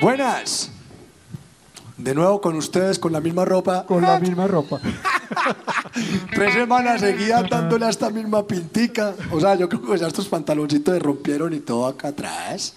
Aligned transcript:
Buenas. 0.00 0.70
De 1.98 2.14
nuevo 2.14 2.40
con 2.40 2.56
ustedes, 2.56 2.98
con 2.98 3.12
la 3.12 3.20
misma 3.20 3.44
ropa. 3.44 3.84
Con 3.84 4.00
la 4.00 4.18
misma 4.18 4.46
ropa. 4.46 4.80
Tres 6.34 6.54
semanas 6.54 7.02
seguidas 7.02 7.44
dándole 7.50 7.84
a 7.84 7.90
esta 7.90 8.08
misma 8.08 8.46
pintica. 8.46 9.14
O 9.30 9.38
sea, 9.38 9.56
yo 9.56 9.68
creo 9.68 9.82
que 9.82 9.98
ya 9.98 10.06
estos 10.06 10.26
pantaloncitos 10.26 10.94
se 10.94 11.00
rompieron 11.00 11.52
y 11.52 11.60
todo 11.60 11.86
acá 11.86 12.08
atrás. 12.08 12.72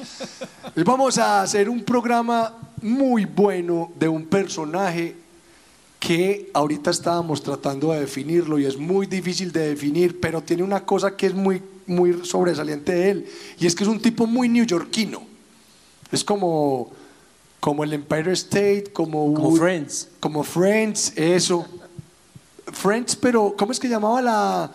Hoy 0.75 0.83
vamos 0.83 1.17
a 1.17 1.41
hacer 1.41 1.69
un 1.69 1.85
programa 1.85 2.57
muy 2.81 3.23
bueno 3.23 3.93
de 3.97 4.09
un 4.09 4.25
personaje 4.25 5.15
que 6.01 6.51
ahorita 6.53 6.91
estábamos 6.91 7.41
tratando 7.41 7.93
de 7.93 8.01
definirlo 8.01 8.59
y 8.59 8.65
es 8.65 8.77
muy 8.77 9.07
difícil 9.07 9.53
de 9.53 9.69
definir, 9.69 10.19
pero 10.19 10.41
tiene 10.41 10.61
una 10.61 10.81
cosa 10.81 11.15
que 11.15 11.27
es 11.27 11.33
muy, 11.33 11.63
muy 11.87 12.25
sobresaliente 12.25 12.91
de 12.91 13.09
él 13.09 13.25
y 13.57 13.65
es 13.65 13.75
que 13.75 13.85
es 13.85 13.89
un 13.89 14.01
tipo 14.01 14.27
muy 14.27 14.49
neoyorquino. 14.49 15.23
Es 16.11 16.25
como, 16.25 16.91
como 17.63 17.85
el 17.85 17.93
Empire 17.93 18.33
State, 18.33 18.91
como, 18.91 19.33
Como 19.33 19.55
Friends. 19.55 20.09
Como 20.19 20.43
Friends, 20.43 21.13
eso. 21.15 21.65
Friends, 22.73 23.15
pero 23.15 23.55
¿cómo 23.57 23.71
es 23.71 23.79
que 23.79 23.87
llamaba 23.87 24.21
la, 24.21 24.69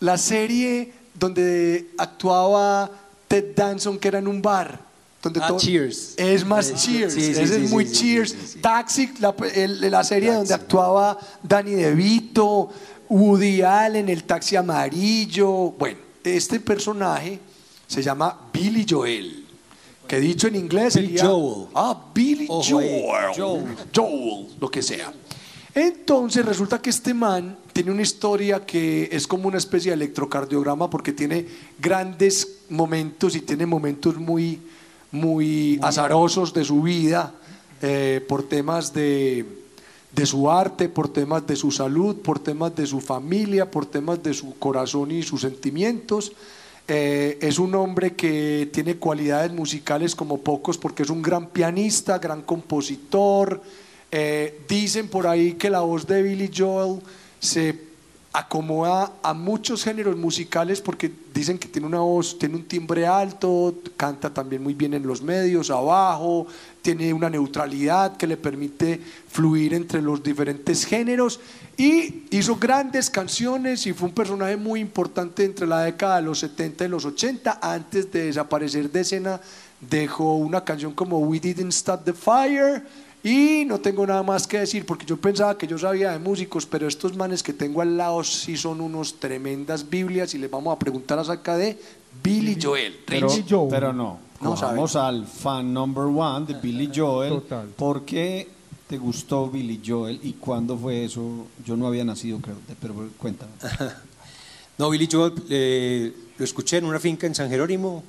la 0.00 0.18
serie 0.18 0.92
donde 1.14 1.88
actuaba 1.96 2.90
Ted 3.28 3.54
Danson 3.54 3.96
que 3.96 4.08
era 4.08 4.18
en 4.18 4.26
un 4.26 4.42
bar? 4.42 4.80
Donde 5.22 5.38
Ah, 5.40 5.54
Cheers. 5.56 6.14
Es 6.16 6.44
más 6.44 6.68
Eh, 6.70 6.74
Cheers. 6.74 7.14
sí, 7.14 7.20
sí, 7.20 7.30
Ese 7.30 7.46
sí, 7.46 7.64
es 7.66 7.70
muy 7.70 7.88
Cheers. 7.88 8.34
Taxi, 8.60 9.12
la, 9.20 9.32
el- 9.54 9.88
la 9.88 10.02
serie 10.02 10.32
donde 10.32 10.52
actuaba 10.52 11.16
Danny 11.44 11.74
DeVito, 11.74 12.70
Woody 13.08 13.62
Allen, 13.62 14.08
el 14.08 14.24
taxi 14.24 14.56
amarillo. 14.56 15.70
Bueno, 15.78 15.98
este 16.24 16.58
personaje 16.58 17.38
se 17.86 18.02
llama 18.02 18.36
Billy 18.52 18.84
Joel. 18.88 19.41
Que 20.12 20.20
dicho 20.20 20.46
en 20.46 20.56
inglés 20.56 20.94
Billy 20.96 21.06
sería. 21.06 21.24
Joel. 21.24 21.68
Ah, 21.74 21.98
Billy 22.14 22.44
Ojo 22.46 22.62
Joel. 22.62 23.32
Joel. 23.34 23.76
Joel. 23.96 24.46
lo 24.60 24.70
que 24.70 24.82
sea. 24.82 25.10
Entonces 25.74 26.44
resulta 26.44 26.82
que 26.82 26.90
este 26.90 27.14
man 27.14 27.56
tiene 27.72 27.92
una 27.92 28.02
historia 28.02 28.66
que 28.66 29.08
es 29.10 29.26
como 29.26 29.48
una 29.48 29.56
especie 29.56 29.90
de 29.90 29.94
electrocardiograma 29.94 30.90
porque 30.90 31.14
tiene 31.14 31.46
grandes 31.78 32.58
momentos 32.68 33.34
y 33.36 33.40
tiene 33.40 33.64
momentos 33.64 34.18
muy, 34.18 34.60
muy 35.12 35.78
azarosos 35.80 36.52
de 36.52 36.66
su 36.66 36.82
vida 36.82 37.32
eh, 37.80 38.22
por 38.28 38.42
temas 38.42 38.92
de, 38.92 39.46
de 40.14 40.26
su 40.26 40.50
arte, 40.50 40.90
por 40.90 41.08
temas 41.08 41.46
de 41.46 41.56
su 41.56 41.70
salud, 41.70 42.16
por 42.16 42.38
temas 42.38 42.76
de 42.76 42.86
su 42.86 43.00
familia, 43.00 43.70
por 43.70 43.86
temas 43.86 44.22
de 44.22 44.34
su 44.34 44.58
corazón 44.58 45.10
y 45.10 45.22
sus 45.22 45.40
sentimientos. 45.40 46.32
Eh, 46.88 47.38
es 47.40 47.58
un 47.58 47.74
hombre 47.74 48.14
que 48.14 48.68
tiene 48.72 48.96
cualidades 48.96 49.52
musicales 49.52 50.14
como 50.14 50.38
pocos 50.38 50.78
porque 50.78 51.04
es 51.04 51.10
un 51.10 51.22
gran 51.22 51.48
pianista, 51.48 52.18
gran 52.18 52.42
compositor. 52.42 53.62
Eh, 54.10 54.60
dicen 54.68 55.08
por 55.08 55.26
ahí 55.26 55.54
que 55.54 55.70
la 55.70 55.80
voz 55.80 56.06
de 56.06 56.22
Billy 56.22 56.50
Joel 56.54 57.00
se 57.38 57.91
acomoda 58.32 59.12
a 59.22 59.34
muchos 59.34 59.84
géneros 59.84 60.16
musicales 60.16 60.80
porque 60.80 61.12
dicen 61.34 61.58
que 61.58 61.68
tiene 61.68 61.86
una 61.86 62.00
voz, 62.00 62.38
tiene 62.38 62.56
un 62.56 62.64
timbre 62.64 63.06
alto, 63.06 63.74
canta 63.96 64.32
también 64.32 64.62
muy 64.62 64.72
bien 64.72 64.94
en 64.94 65.06
los 65.06 65.20
medios, 65.20 65.70
abajo, 65.70 66.46
tiene 66.80 67.12
una 67.12 67.28
neutralidad 67.28 68.16
que 68.16 68.26
le 68.26 68.38
permite 68.38 69.00
fluir 69.28 69.74
entre 69.74 70.00
los 70.00 70.22
diferentes 70.22 70.86
géneros 70.86 71.40
y 71.76 72.24
hizo 72.30 72.56
grandes 72.56 73.10
canciones 73.10 73.86
y 73.86 73.92
fue 73.92 74.08
un 74.08 74.14
personaje 74.14 74.56
muy 74.56 74.80
importante 74.80 75.44
entre 75.44 75.66
la 75.66 75.82
década 75.82 76.16
de 76.16 76.22
los 76.22 76.38
70 76.38 76.86
y 76.86 76.88
los 76.88 77.04
80. 77.04 77.58
Antes 77.60 78.10
de 78.10 78.26
desaparecer 78.26 78.90
de 78.90 79.00
escena 79.00 79.40
dejó 79.78 80.36
una 80.36 80.64
canción 80.64 80.92
como 80.94 81.18
We 81.18 81.38
Didn't 81.38 81.72
Stop 81.72 82.04
the 82.04 82.12
Fire 82.14 82.82
y 83.22 83.64
no 83.66 83.78
tengo 83.80 84.06
nada 84.06 84.22
más 84.22 84.46
que 84.46 84.58
decir 84.58 84.84
porque 84.84 85.06
yo 85.06 85.16
pensaba 85.16 85.56
que 85.56 85.66
yo 85.66 85.78
sabía 85.78 86.10
de 86.10 86.18
músicos, 86.18 86.66
pero 86.66 86.88
estos 86.88 87.16
manes 87.16 87.42
que 87.42 87.52
tengo 87.52 87.80
al 87.80 87.96
lado 87.96 88.24
sí 88.24 88.56
son 88.56 88.80
unos 88.80 89.20
tremendas 89.20 89.88
Biblias 89.88 90.34
y 90.34 90.38
les 90.38 90.50
vamos 90.50 90.74
a 90.74 90.78
preguntar 90.78 91.18
acerca 91.18 91.56
de 91.56 91.78
Billy 92.22 92.58
Joel. 92.60 92.98
Pero-. 93.06 93.28
Joel. 93.48 93.68
pero 93.70 93.92
no. 93.92 94.18
No 94.40 94.56
Vamos 94.56 94.96
al 94.96 95.24
fan 95.24 95.72
number 95.72 96.04
one 96.04 96.46
de 96.46 96.54
Billy 96.54 96.90
Joel. 96.92 97.34
Total. 97.34 97.68
¿Por 97.68 98.04
qué 98.04 98.48
te 98.88 98.98
gustó 98.98 99.48
Billy 99.48 99.80
Joel 99.86 100.18
y 100.20 100.32
cuándo 100.32 100.76
fue 100.76 101.04
eso? 101.04 101.46
Yo 101.64 101.76
no 101.76 101.86
había 101.86 102.04
nacido, 102.04 102.38
creo, 102.40 102.56
pero 102.80 103.08
cuéntame. 103.18 103.52
No, 104.78 104.88
Billy 104.88 105.06
Joel 105.08 105.34
eh, 105.50 106.12
lo 106.38 106.44
escuché 106.44 106.78
en 106.78 106.86
una 106.86 106.98
finca 106.98 107.26
en 107.26 107.34
San 107.34 107.48
Jerónimo 107.50 108.02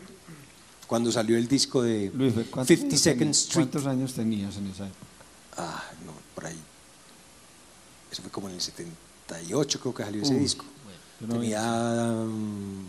cuando 0.93 1.11
salió 1.11 1.39
el 1.39 1.47
disco 1.47 1.81
de 1.81 2.11
Luis, 2.13 2.35
¿cuántos 2.51 2.67
50 2.67 2.85
años 2.85 3.01
Second? 3.01 3.31
Street. 3.31 3.55
¿Cuántos 3.55 3.87
años 3.87 4.13
tenías 4.13 4.55
en 4.57 4.67
esa 4.67 4.85
época? 4.85 5.07
Ah, 5.57 5.83
no, 6.05 6.11
por 6.35 6.45
ahí. 6.45 6.59
Eso 8.11 8.21
fue 8.21 8.29
como 8.29 8.47
en 8.47 8.53
el 8.53 8.61
78 8.61 9.79
creo 9.79 9.91
que 9.95 10.03
salió 10.03 10.21
ese 10.21 10.35
Uy, 10.35 10.39
disco. 10.39 10.65
Tenía 11.27 11.63
mm, 11.63 12.85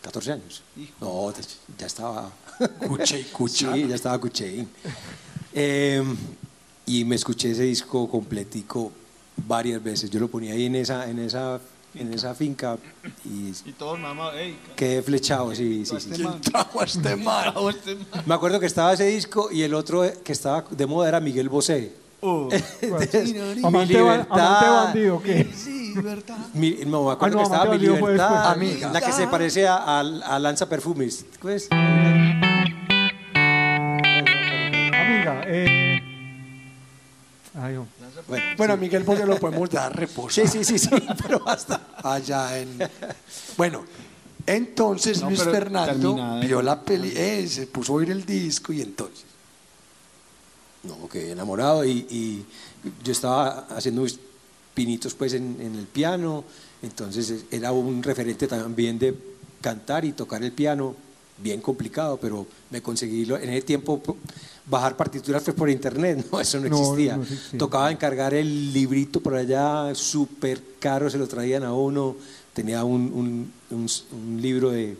14 0.00 0.30
años. 0.30 0.62
No, 1.00 1.34
ya 1.76 1.86
estaba... 1.86 2.30
Cuche 2.86 3.18
y 3.18 3.24
cucha. 3.32 3.74
Sí, 3.74 3.88
ya 3.88 3.96
estaba 3.96 4.20
Cucheín. 4.20 4.68
Eh, 5.52 6.04
y 6.86 7.04
me 7.04 7.16
escuché 7.16 7.50
ese 7.50 7.64
disco 7.64 8.08
completico 8.08 8.92
varias 9.48 9.82
veces. 9.82 10.08
Yo 10.08 10.20
lo 10.20 10.28
ponía 10.28 10.52
ahí 10.52 10.66
en 10.66 10.76
esa, 10.76 11.10
en 11.10 11.18
esa, 11.18 11.60
en 11.94 12.12
esa 12.14 12.34
finca 12.34 12.78
y 13.24 13.52
Y 13.64 13.72
todos 13.72 13.98
mamá, 13.98 14.30
hey, 14.34 14.56
quedé 14.76 15.02
flechado, 15.02 15.54
sí, 15.54 15.84
sí, 15.84 15.90
sí. 15.90 15.96
este 15.96 16.16
sí. 16.16 16.22
man. 16.22 16.40
Trajo 16.42 16.80
a 16.80 16.86
man. 17.16 17.52
Me 18.26 18.34
acuerdo 18.34 18.60
que 18.60 18.66
estaba 18.66 18.92
ese 18.92 19.06
disco 19.06 19.48
y 19.50 19.62
el 19.62 19.74
otro 19.74 20.02
que 20.24 20.32
estaba 20.32 20.64
de 20.70 20.86
moda 20.86 21.08
era 21.08 21.20
Miguel 21.20 21.48
Bosé. 21.48 21.92
Entonces, 22.22 23.32
mi 23.32 23.64
Amante, 23.64 23.94
ba- 24.00 24.10
libertad. 24.12 24.56
amante 24.58 24.66
bandido, 24.68 25.22
¿qué? 25.22 25.48
Mi- 26.52 26.76
no, 26.86 27.04
me 27.06 27.12
acuerdo 27.12 27.38
Ah, 27.38 27.38
no, 27.38 27.38
que 27.38 27.42
estaba 27.44 27.62
Amante 27.62 27.78
mi 27.78 27.86
Bandido 27.88 27.96
fue 27.96 28.12
libertad, 28.12 28.56
después. 28.56 28.92
la 28.92 29.00
que 29.00 29.12
se 29.12 29.26
parece 29.26 29.66
a, 29.66 29.76
a- 29.76 30.00
a 30.00 30.38
Lanza 30.38 30.68
Perfumes. 30.68 31.24
Pues, 31.40 31.66
Amiga, 34.92 35.42
eh. 35.46 36.02
Ay, 37.54 37.76
oh. 37.76 37.86
Bueno, 38.28 38.44
Bueno, 38.56 38.74
a 38.74 38.76
Miguel 38.76 39.02
Bosé 39.04 39.26
lo 39.26 39.38
podemos 39.38 39.68
dar 39.70 39.94
reposo. 39.94 40.40
sí, 40.40 40.46
sí, 40.48 40.64
sí, 40.64 40.78
sí, 40.78 40.90
pero 41.22 41.40
basta. 41.40 41.88
allá 42.02 42.58
en... 42.58 42.78
Bueno, 43.56 43.84
entonces 44.46 45.20
No, 45.20 45.28
Luis 45.28 45.42
Fernando 45.42 46.40
vio 46.40 46.62
la 46.62 46.80
peli, 46.80 47.12
eh, 47.14 47.46
se 47.48 47.66
puso 47.66 47.92
a 47.92 47.96
oír 47.96 48.10
el 48.10 48.24
disco 48.24 48.72
y 48.72 48.82
entonces... 48.82 49.24
No, 50.82 51.08
quedé 51.08 51.32
enamorado 51.32 51.84
y, 51.84 51.90
y 52.10 52.46
yo 53.04 53.12
estaba 53.12 53.66
haciendo 53.68 54.02
mis 54.02 54.18
pinitos 54.72 55.12
pues 55.14 55.34
en, 55.34 55.58
en 55.60 55.74
el 55.76 55.86
piano, 55.86 56.44
entonces 56.80 57.44
era 57.50 57.70
un 57.72 58.02
referente 58.02 58.46
también 58.46 58.98
de 58.98 59.14
cantar 59.60 60.06
y 60.06 60.12
tocar 60.12 60.42
el 60.42 60.52
piano, 60.52 60.96
bien 61.42 61.60
complicado, 61.60 62.18
pero 62.20 62.46
me 62.70 62.82
conseguí 62.82 63.24
lo- 63.24 63.36
en 63.38 63.48
ese 63.50 63.62
tiempo 63.62 63.98
po- 64.00 64.16
bajar 64.66 64.96
partituras 64.96 65.42
pues, 65.42 65.56
por 65.56 65.68
internet, 65.70 66.26
no, 66.32 66.40
eso 66.40 66.60
no 66.60 66.68
No, 66.68 66.78
existía. 66.80 67.16
no 67.16 67.22
existía. 67.22 67.58
Tocaba 67.58 67.90
encargar 67.90 68.34
el 68.34 68.72
librito 68.72 69.20
por 69.20 69.34
allá, 69.34 69.94
súper 69.94 70.60
caro, 70.78 71.08
se 71.10 71.18
lo 71.18 71.26
traían 71.26 71.62
a 71.64 71.72
uno, 71.72 72.16
tenía 72.52 72.84
un, 72.84 73.12
un- 73.12 73.52
un- 73.70 73.88
un 74.12 74.40
libro 74.42 74.70
de, 74.70 74.96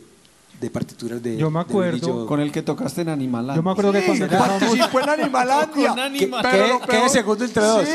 de 0.61 0.69
partituras 0.69 1.21
de... 1.21 1.35
Yo 1.37 1.49
me 1.49 1.59
acuerdo. 1.59 2.25
Con 2.27 2.39
el 2.39 2.51
que 2.51 2.61
tocaste 2.61 3.01
en 3.01 3.09
Animaland. 3.09 3.57
Yo 3.57 3.63
me 3.63 3.71
acuerdo 3.71 3.91
que 3.91 4.03
cuando. 4.05 4.27
Participó 4.29 4.99
en 5.01 5.09
Animalandia. 5.09 5.95
¿Qué- 6.17 6.27
Pero 6.41 6.51
qué- 6.51 6.67
lo 6.69 6.79
qué 6.81 6.87
peor- 6.87 7.09
segundo 7.09 7.43
entre 7.45 7.63
dos? 7.63 7.85
Sí, 7.85 7.91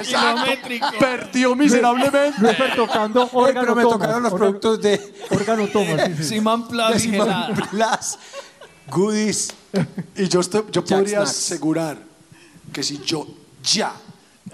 exacto. 0.00 0.98
Perdió 0.98 1.54
miserablemente. 1.54 2.40
Luisfer 2.40 2.74
tocando 2.74 3.28
órgano 3.32 3.60
pero 3.60 3.74
me 3.76 3.82
Thomas, 3.82 3.98
tocaron 3.98 4.22
los 4.22 4.32
productos 4.32 4.80
de 4.80 5.14
Órgano 5.30 5.68
Thomas, 5.68 6.00
sí, 6.06 6.14
sí. 6.16 6.24
Simán 6.24 6.66
Plus 6.66 7.04
y 7.04 7.10
Gelada. 7.10 7.54
Plus, 7.70 8.18
Goodies. 8.90 9.48
Y 10.16 10.28
yo, 10.28 10.40
estoy- 10.40 10.64
yo 10.72 10.82
podría 10.84 11.18
Snacks. 11.18 11.30
asegurar 11.30 11.98
que 12.72 12.82
si 12.82 12.98
yo 13.04 13.26
ya, 13.62 13.92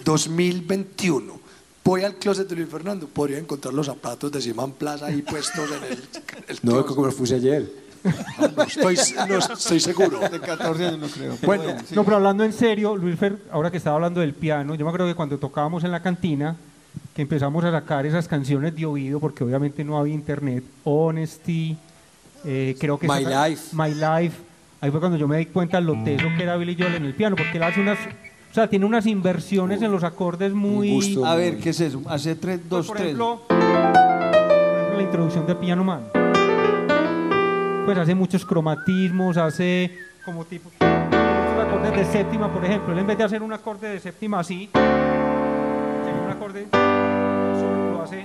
2021, 0.04 1.38
voy 1.84 2.02
al 2.04 2.14
closet 2.16 2.48
de 2.48 2.56
Luis 2.56 2.68
Fernando, 2.68 3.06
podría 3.08 3.38
encontrar 3.38 3.74
los 3.74 3.86
zapatos 3.86 4.30
de 4.32 4.40
Simán 4.40 4.72
Plaza 4.72 5.06
ahí 5.06 5.22
puestos 5.22 5.70
en 5.70 5.84
el, 5.84 5.98
el 6.48 6.58
No, 6.62 6.72
closet. 6.72 6.86
como 6.86 7.06
los 7.06 7.14
puse 7.14 7.34
ayer. 7.36 7.82
No 8.56 8.62
estoy, 8.64 8.98
no 9.28 9.38
estoy 9.38 9.78
seguro. 9.80 10.18
De 10.28 10.40
14 10.40 10.86
años 10.86 10.98
no 10.98 11.06
creo. 11.06 11.36
Bueno, 11.42 11.64
sí. 11.86 11.94
No, 11.94 12.02
pero 12.04 12.16
hablando 12.16 12.42
en 12.42 12.52
serio, 12.52 12.96
Luisfer, 12.96 13.38
ahora 13.52 13.70
que 13.70 13.76
estaba 13.76 13.94
hablando 13.96 14.20
del 14.20 14.34
piano, 14.34 14.74
yo 14.74 14.84
me 14.84 14.90
acuerdo 14.90 15.06
que 15.06 15.14
cuando 15.14 15.38
tocábamos 15.38 15.84
en 15.84 15.92
la 15.92 16.02
cantina, 16.02 16.56
que 17.14 17.22
empezamos 17.22 17.64
a 17.64 17.70
sacar 17.70 18.04
esas 18.04 18.26
canciones 18.26 18.74
de 18.74 18.86
oído, 18.86 19.20
porque 19.20 19.44
obviamente 19.44 19.84
no 19.84 19.98
había 19.98 20.14
internet, 20.14 20.64
Honesty, 20.82 21.76
eh, 22.44 22.74
creo 22.80 22.98
que... 22.98 23.06
My 23.06 23.24
Life. 23.24 23.68
My 23.76 23.90
Life. 23.94 24.36
Ahí 24.80 24.90
fue 24.90 24.98
cuando 24.98 25.16
yo 25.16 25.28
me 25.28 25.38
di 25.38 25.46
cuenta 25.46 25.80
lo 25.80 25.92
teso 26.02 26.26
que 26.36 26.42
era 26.42 26.56
Billy 26.56 26.74
Joel 26.76 26.96
en 26.96 27.04
el 27.04 27.14
piano, 27.14 27.36
porque 27.36 27.56
él 27.56 27.62
hace 27.62 27.80
unas... 27.80 27.98
O 28.52 28.54
sea, 28.54 28.68
tiene 28.68 28.84
unas 28.84 29.06
inversiones 29.06 29.80
en 29.80 29.90
los 29.90 30.04
acordes 30.04 30.52
muy... 30.52 30.90
gusto. 30.90 31.24
A 31.24 31.34
ver, 31.36 31.56
¿qué 31.58 31.70
es 31.70 31.80
eso? 31.80 32.02
Hace 32.06 32.34
3, 32.34 32.60
Pues, 32.68 32.68
2, 32.68 32.86
por 32.86 32.96
3. 32.98 33.06
ejemplo, 33.06 33.42
por 33.48 33.56
ejemplo, 33.58 34.96
la 34.96 35.02
introducción 35.02 35.46
de 35.46 35.54
Piano 35.54 35.82
Man. 35.84 36.02
Pues 37.86 37.96
hace 37.96 38.14
muchos 38.14 38.44
cromatismos, 38.44 39.38
hace 39.38 39.90
como 40.24 40.44
tipo... 40.44 40.70
acordes 40.80 41.96
de 41.96 42.04
séptima, 42.04 42.52
por 42.52 42.62
ejemplo, 42.64 42.92
él 42.92 42.98
en 42.98 43.06
vez 43.06 43.16
de 43.16 43.24
hacer 43.24 43.42
un 43.42 43.54
acorde 43.54 43.88
de 43.88 43.98
séptima 44.00 44.40
así, 44.40 44.68
sería 44.74 46.20
un 46.22 46.30
acorde, 46.30 46.66
solo 46.70 47.92
lo 47.92 48.02
hace. 48.02 48.20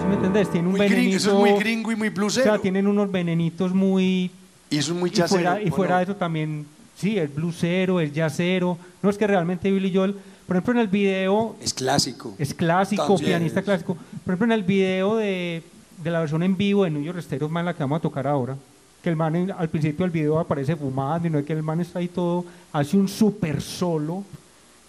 ¿Sí 0.00 0.06
me 0.06 0.14
entendés? 0.16 0.50
Tiene 0.50 0.68
un 0.68 0.72
Muy 0.76 0.80
gringo, 0.80 0.94
venenito. 0.96 1.16
eso 1.16 1.30
es 1.30 1.36
muy 1.50 1.58
gringo 1.58 1.92
y 1.92 1.96
muy 1.96 2.08
o 2.08 2.12
blusero. 2.12 2.44
sea, 2.44 2.58
tienen 2.58 2.86
unos 2.86 3.10
venenitos 3.10 3.72
muy. 3.74 4.30
y 4.68 4.76
eso 4.78 4.92
es 4.92 4.98
muy 4.98 5.10
Y 5.10 5.22
fuera, 5.22 5.60
y 5.62 5.68
¿o 5.70 5.72
fuera 5.72 5.96
de 5.98 6.04
eso 6.04 6.16
también, 6.16 6.66
sí, 6.96 7.18
el 7.18 7.28
bluesero, 7.28 8.00
el 8.00 8.12
jazzero. 8.12 8.76
No 9.02 9.10
es 9.10 9.16
que 9.18 9.26
realmente 9.26 9.70
Billy 9.70 9.94
Joel, 9.94 10.14
por 10.46 10.56
ejemplo, 10.56 10.72
en 10.74 10.78
el 10.80 10.88
video 10.88 11.56
Es 11.60 11.72
clásico. 11.74 12.34
es 12.38 12.54
clásico, 12.54 13.04
También 13.06 13.26
pianista 13.26 13.60
es. 13.60 13.64
clásico. 13.64 13.94
Por 14.24 14.34
ejemplo, 14.34 14.46
en 14.46 14.52
el 14.52 14.62
video 14.64 15.16
de, 15.16 15.62
de 16.02 16.10
la 16.10 16.20
versión 16.20 16.42
en 16.42 16.56
vivo 16.56 16.84
de 16.84 16.90
New 16.90 17.02
York 17.02 17.20
Stereo, 17.20 17.48
man, 17.48 17.64
la 17.64 17.74
que 17.74 17.82
vamos 17.82 17.98
a 17.98 18.02
tocar 18.02 18.26
ahora, 18.26 18.56
que 19.02 19.08
el 19.08 19.16
man 19.16 19.34
en- 19.36 19.50
al 19.50 19.68
principio 19.68 20.04
del 20.04 20.10
video 20.10 20.38
aparece 20.38 20.76
fumando 20.76 21.26
y 21.26 21.30
no 21.30 21.38
es 21.38 21.46
que 21.46 21.52
el 21.54 21.62
man 21.62 21.80
está 21.80 22.00
ahí 22.00 22.08
todo, 22.08 22.44
hace 22.72 22.96
un 22.96 23.08
super 23.08 23.60
solo, 23.62 24.24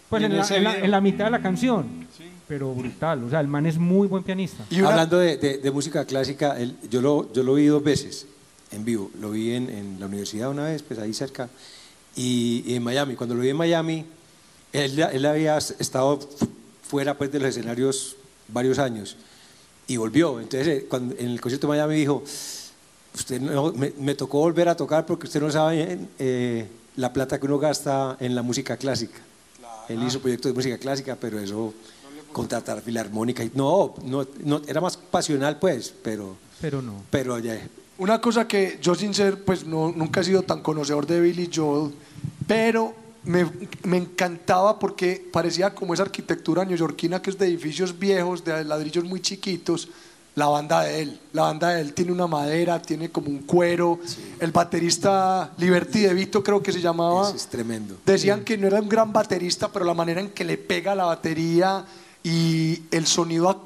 pues 0.09 0.21
¿Y 0.21 0.25
en 0.25 0.31
en 0.33 0.37
la, 0.39 0.59
la- 0.59 0.77
en 0.79 0.91
la 0.91 0.99
mitad 0.99 1.25
de 1.25 1.31
la 1.31 1.41
canción, 1.41 1.85
pero 2.45 2.73
brutal, 2.73 3.23
o 3.23 3.29
sea, 3.29 3.39
el 3.39 3.47
man 3.47 3.65
es 3.65 3.77
muy 3.77 4.09
buen 4.09 4.23
pianista. 4.23 4.65
Y 4.69 4.81
una- 4.81 4.89
Hablando 4.89 5.17
de, 5.19 5.37
de- 5.37 5.57
de 5.59 5.71
música 5.71 6.03
clásica, 6.03 6.59
él- 6.59 6.75
yo, 6.89 6.99
lo, 7.01 7.31
yo 7.31 7.43
lo 7.43 7.53
vi 7.53 7.67
dos 7.67 7.81
veces 7.81 8.27
en 8.73 8.83
vivo. 8.83 9.09
Lo 9.21 9.31
vi 9.31 9.51
en, 9.53 9.69
en 9.69 9.97
la 10.01 10.07
universidad 10.07 10.49
una 10.49 10.65
vez, 10.65 10.81
pues 10.83 10.99
ahí 10.99 11.13
cerca, 11.13 11.47
y, 12.15 12.63
y 12.65 12.75
en 12.75 12.83
Miami. 12.83 13.15
Cuando 13.15 13.35
lo 13.35 13.41
vi 13.41 13.49
en 13.49 13.57
Miami, 13.57 14.05
él, 14.73 14.99
él 14.99 15.25
había 15.25 15.57
estado 15.57 16.17
fu- 16.19 16.47
fuera 16.87 17.17
pues, 17.17 17.31
de 17.31 17.39
los 17.39 17.49
escenarios 17.49 18.15
varios 18.47 18.79
años 18.79 19.15
y 19.87 19.97
volvió. 19.97 20.39
Entonces, 20.39 20.67
eh, 20.67 20.85
cuando, 20.89 21.15
en 21.17 21.27
el 21.29 21.41
concierto 21.41 21.67
de 21.67 21.71
Miami 21.73 21.95
dijo, 21.95 22.23
usted 23.15 23.39
no- 23.41 23.71
me, 23.73 23.93
me 23.97 24.15
tocó 24.15 24.39
volver 24.39 24.69
a 24.69 24.75
tocar 24.75 25.05
porque 25.05 25.27
usted 25.27 25.41
no 25.41 25.51
sabe 25.51 25.99
eh, 26.19 26.67
la 26.95 27.11
plata 27.13 27.39
que 27.39 27.45
uno 27.45 27.59
gasta 27.59 28.17
en 28.19 28.35
la 28.35 28.41
música 28.41 28.77
clásica. 28.77 29.19
Él 29.89 30.01
hizo 30.03 30.19
proyectos 30.21 30.51
de 30.51 30.55
música 30.55 30.77
clásica, 30.77 31.17
pero 31.19 31.39
eso, 31.39 31.73
contratar 32.31 32.81
filarmónica, 32.81 33.43
no, 33.55 33.93
no, 34.05 34.25
no, 34.45 34.61
era 34.65 34.79
más 34.79 34.95
pasional 34.95 35.59
pues, 35.59 35.93
pero, 36.01 36.37
Pero 36.61 36.81
no. 36.81 37.03
pero 37.09 37.37
ya, 37.39 37.59
Una 38.01 38.19
cosa 38.19 38.47
que 38.47 38.79
yo 38.81 38.95
sin 38.95 39.13
ser, 39.13 39.45
pues 39.45 39.63
no, 39.63 39.93
nunca 39.95 40.21
he 40.21 40.23
sido 40.23 40.41
tan 40.41 40.63
conocedor 40.63 41.05
de 41.05 41.21
Billy 41.21 41.51
Joel, 41.53 41.93
pero 42.47 42.95
me, 43.23 43.45
me 43.83 43.97
encantaba 43.97 44.79
porque 44.79 45.23
parecía 45.31 45.75
como 45.75 45.93
esa 45.93 46.01
arquitectura 46.01 46.65
neoyorquina 46.65 47.21
que 47.21 47.29
es 47.29 47.37
de 47.37 47.45
edificios 47.45 47.99
viejos, 47.99 48.43
de 48.43 48.65
ladrillos 48.65 49.03
muy 49.03 49.21
chiquitos, 49.21 49.87
la 50.33 50.47
banda 50.47 50.81
de 50.81 51.03
él. 51.03 51.19
La 51.31 51.43
banda 51.43 51.75
de 51.75 51.81
él 51.81 51.93
tiene 51.93 52.11
una 52.11 52.25
madera, 52.25 52.81
tiene 52.81 53.11
como 53.11 53.29
un 53.29 53.43
cuero. 53.43 53.99
El 54.39 54.51
baterista 54.51 55.53
Liberty 55.59 55.99
De 55.99 56.15
Vito 56.15 56.41
creo 56.41 56.63
que 56.63 56.71
se 56.71 56.81
llamaba. 56.81 57.29
es, 57.29 57.35
es 57.35 57.47
tremendo. 57.49 57.97
Decían 58.03 58.43
que 58.43 58.57
no 58.57 58.65
era 58.65 58.81
un 58.81 58.89
gran 58.89 59.13
baterista, 59.13 59.71
pero 59.71 59.85
la 59.85 59.93
manera 59.93 60.21
en 60.21 60.31
que 60.31 60.43
le 60.43 60.57
pega 60.57 60.95
la 60.95 61.03
batería 61.03 61.85
y 62.23 62.81
el 62.89 63.05
sonido, 63.05 63.63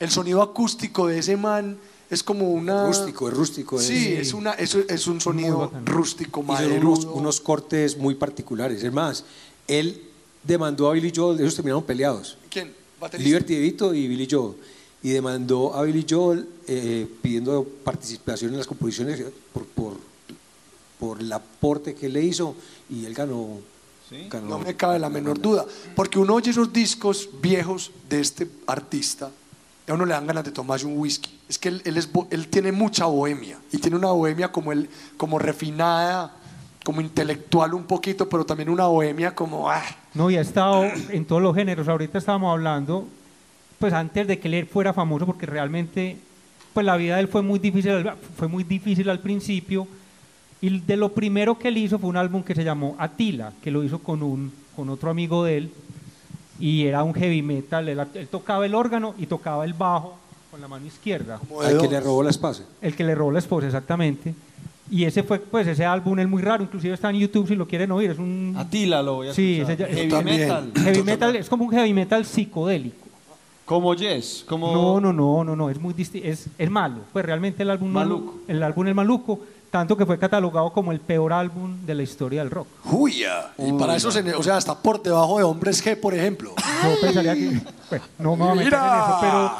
el 0.00 0.10
sonido 0.10 0.42
acústico 0.42 1.06
de 1.06 1.20
ese 1.20 1.36
man 1.36 1.78
es 2.08 2.22
como 2.22 2.50
una... 2.50 2.86
Rústico, 2.86 3.28
es 3.28 3.34
rústico. 3.34 3.78
Sí, 3.80 4.12
es, 4.12 4.28
es, 4.28 4.34
una, 4.34 4.52
es, 4.52 4.74
es 4.74 5.06
un 5.06 5.20
sonido 5.20 5.72
rústico, 5.84 6.40
son 6.40 6.50
unos, 6.50 6.60
maderudo. 6.60 7.14
unos 7.14 7.40
cortes 7.40 7.96
muy 7.96 8.14
particulares. 8.14 8.82
Es 8.82 8.92
más, 8.92 9.24
él 9.66 10.02
demandó 10.42 10.88
a 10.88 10.92
Billy 10.92 11.12
Joel, 11.14 11.40
ellos 11.40 11.54
terminaron 11.54 11.82
peleados. 11.82 12.38
¿Quién? 12.48 12.72
¿Baterista? 13.00 13.26
Liberty 13.26 13.54
DeVito 13.54 13.94
y 13.94 14.06
Billy 14.06 14.28
Joel. 14.30 14.54
Y 15.02 15.10
demandó 15.10 15.74
a 15.74 15.82
Billy 15.82 16.06
Joel 16.08 16.48
eh, 16.66 17.06
pidiendo 17.22 17.66
participación 17.84 18.52
en 18.52 18.58
las 18.58 18.66
composiciones 18.66 19.22
por, 19.52 19.66
por, 19.66 19.96
por 20.98 21.20
el 21.20 21.32
aporte 21.32 21.94
que 21.94 22.06
él 22.06 22.12
le 22.12 22.22
hizo 22.22 22.54
y 22.88 23.04
él 23.04 23.14
ganó. 23.14 23.58
¿Sí? 24.08 24.28
ganó 24.30 24.48
No 24.48 24.58
me 24.60 24.76
cabe 24.76 25.00
la 25.00 25.10
menor 25.10 25.40
duda. 25.40 25.66
Porque 25.96 26.18
uno 26.20 26.34
oye 26.34 26.52
esos 26.52 26.72
discos 26.72 27.28
viejos 27.42 27.90
de 28.08 28.20
este 28.20 28.48
artista 28.68 29.30
a 29.88 29.94
uno 29.94 30.04
le 30.04 30.12
dan 30.12 30.26
ganas 30.26 30.44
de 30.44 30.50
tomarse 30.50 30.86
un 30.86 30.98
whisky. 30.98 31.30
Es 31.48 31.58
que 31.58 31.68
él, 31.68 31.82
él 32.30 32.48
tiene 32.48 32.72
mucha 32.72 33.06
bohemia 33.06 33.58
y 33.72 33.78
tiene 33.78 33.96
una 33.96 34.10
bohemia 34.10 34.50
como, 34.50 34.72
él, 34.72 34.88
como 35.16 35.38
refinada, 35.38 36.32
como 36.84 37.00
intelectual 37.00 37.74
un 37.74 37.84
poquito, 37.84 38.28
pero 38.28 38.44
también 38.44 38.68
una 38.68 38.86
bohemia 38.86 39.34
como... 39.34 39.70
ah, 39.70 39.82
No, 40.14 40.30
y 40.30 40.36
ha 40.36 40.40
estado 40.40 40.84
en 40.84 41.24
todos 41.24 41.42
los 41.42 41.54
géneros. 41.54 41.88
Ahorita 41.88 42.18
estábamos 42.18 42.52
hablando, 42.52 43.06
pues 43.78 43.92
antes 43.92 44.26
de 44.26 44.38
que 44.38 44.48
él 44.58 44.66
fuera 44.66 44.92
famoso, 44.92 45.26
porque 45.26 45.46
realmente, 45.46 46.16
pues 46.74 46.84
la 46.84 46.96
vida 46.96 47.16
de 47.16 47.22
él 47.22 47.28
fue 47.28 47.42
muy 47.42 47.58
difícil, 47.58 48.10
fue 48.36 48.48
muy 48.48 48.64
difícil 48.64 49.08
al 49.08 49.20
principio. 49.20 49.86
Y 50.60 50.80
de 50.80 50.96
lo 50.96 51.12
primero 51.12 51.58
que 51.58 51.68
él 51.68 51.78
hizo 51.78 51.98
fue 51.98 52.08
un 52.08 52.16
álbum 52.16 52.42
que 52.42 52.54
se 52.54 52.64
llamó 52.64 52.96
Atila, 52.98 53.52
que 53.62 53.70
lo 53.70 53.84
hizo 53.84 54.00
con 54.00 54.22
un 54.22 54.52
con 54.74 54.90
otro 54.90 55.10
amigo 55.10 55.42
de 55.42 55.56
él 55.56 55.72
y 56.58 56.86
era 56.86 57.02
un 57.04 57.14
heavy 57.14 57.42
metal. 57.42 57.88
Él, 57.88 58.00
él 58.14 58.28
tocaba 58.28 58.64
el 58.66 58.74
órgano 58.74 59.14
y 59.18 59.26
tocaba 59.26 59.64
el 59.64 59.74
bajo 59.74 60.16
con 60.50 60.60
la 60.60 60.68
mano 60.68 60.86
izquierda. 60.86 61.40
al 61.64 61.78
que 61.80 61.88
le 61.88 62.00
robó 62.00 62.22
la 62.22 62.30
esposa. 62.30 62.62
El 62.80 62.94
que 62.96 63.04
le 63.04 63.14
robó 63.14 63.32
la 63.32 63.38
esposa, 63.40 63.66
exactamente. 63.66 64.34
Y 64.90 65.04
ese 65.04 65.24
fue, 65.24 65.40
pues 65.40 65.66
ese 65.66 65.84
álbum 65.84 66.16
es 66.20 66.28
muy 66.28 66.40
raro, 66.42 66.62
inclusive 66.62 66.94
está 66.94 67.10
en 67.10 67.16
YouTube 67.16 67.48
si 67.48 67.56
lo 67.56 67.66
quieren 67.66 67.90
oír. 67.90 68.12
Es 68.12 68.18
un 68.18 68.54
Atila 68.56 69.02
lo 69.02 69.14
voy 69.16 69.28
a 69.28 69.34
Sí, 69.34 69.60
ese 69.60 69.76
ya- 69.76 69.86
Heavy 69.88 70.08
También. 70.08 70.40
metal. 70.42 70.72
heavy 70.76 71.02
metal, 71.02 71.36
es 71.36 71.48
como 71.48 71.64
un 71.64 71.70
heavy 71.72 71.92
metal 71.92 72.24
psicodélico. 72.24 73.04
Como 73.64 73.94
Yes. 73.96 74.44
Como... 74.48 74.72
No, 74.72 75.00
no, 75.00 75.12
no, 75.12 75.42
no, 75.42 75.56
no, 75.56 75.70
es 75.70 75.80
muy 75.80 75.92
disti- 75.92 76.20
es, 76.22 76.46
es 76.56 76.70
malo. 76.70 76.98
Pues 77.12 77.24
realmente 77.26 77.64
el 77.64 77.70
álbum 77.70 77.90
Maluco. 77.90 78.36
el 78.46 78.62
álbum 78.62 78.86
es 78.86 78.94
maluco, 78.94 79.40
tanto 79.70 79.96
que 79.96 80.06
fue 80.06 80.18
catalogado 80.18 80.72
como 80.72 80.92
el 80.92 81.00
peor 81.00 81.32
álbum 81.32 81.84
de 81.84 81.94
la 81.94 82.02
historia 82.02 82.42
del 82.42 82.50
rock. 82.50 82.68
Juya. 82.84 83.52
Y 83.58 83.72
para 83.72 83.96
eso, 83.96 84.10
se 84.10 84.34
o 84.34 84.42
sea, 84.42 84.58
está 84.58 84.74
por 84.74 85.02
debajo 85.02 85.38
de 85.38 85.44
Hombres 85.44 85.84
G, 85.84 85.98
por 86.00 86.14
ejemplo. 86.14 86.54
Yo 86.82 87.00
pensaría 87.00 87.34
que 87.34 87.60
bueno, 87.90 88.04
no 88.18 88.36
me 88.36 88.44
voy 88.44 88.52
a 88.52 88.54
meter 88.54 88.74
en 88.74 88.84
eso, 88.84 89.18
pero 89.20 89.52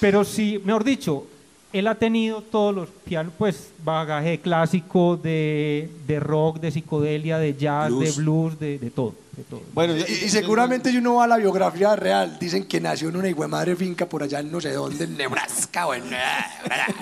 pero 0.00 0.24
sí, 0.24 0.60
mejor 0.64 0.82
dicho, 0.82 1.26
él 1.72 1.86
ha 1.86 1.94
tenido 1.94 2.42
todos 2.42 2.74
los 2.74 2.88
pianos, 3.04 3.32
pues 3.38 3.70
bagaje 3.84 4.40
clásico 4.40 5.16
de, 5.16 5.90
de 6.06 6.20
rock, 6.20 6.58
de 6.60 6.70
psicodelia, 6.70 7.38
de 7.38 7.54
jazz, 7.56 7.88
Blues. 7.90 8.04
de 8.16 8.22
blues, 8.22 8.58
de, 8.58 8.78
de 8.78 8.90
todo, 8.90 9.14
de 9.36 9.44
todo. 9.44 9.62
Bueno, 9.72 9.94
Y, 9.96 10.00
y 10.00 10.28
seguramente 10.28 10.90
si 10.90 10.96
uno 10.98 11.14
va 11.14 11.24
a 11.24 11.26
la 11.28 11.36
biografía 11.36 11.94
real, 11.96 12.38
dicen 12.40 12.64
que 12.66 12.80
nació 12.80 13.08
en 13.10 13.16
una 13.16 13.28
hijo 13.28 13.46
madre 13.48 13.76
finca 13.76 14.06
por 14.06 14.22
allá 14.22 14.40
en 14.40 14.50
no 14.50 14.60
sé 14.60 14.72
dónde, 14.72 15.04
en 15.04 15.16
Nebraska 15.16 15.86
o 15.86 15.94
en... 15.94 16.04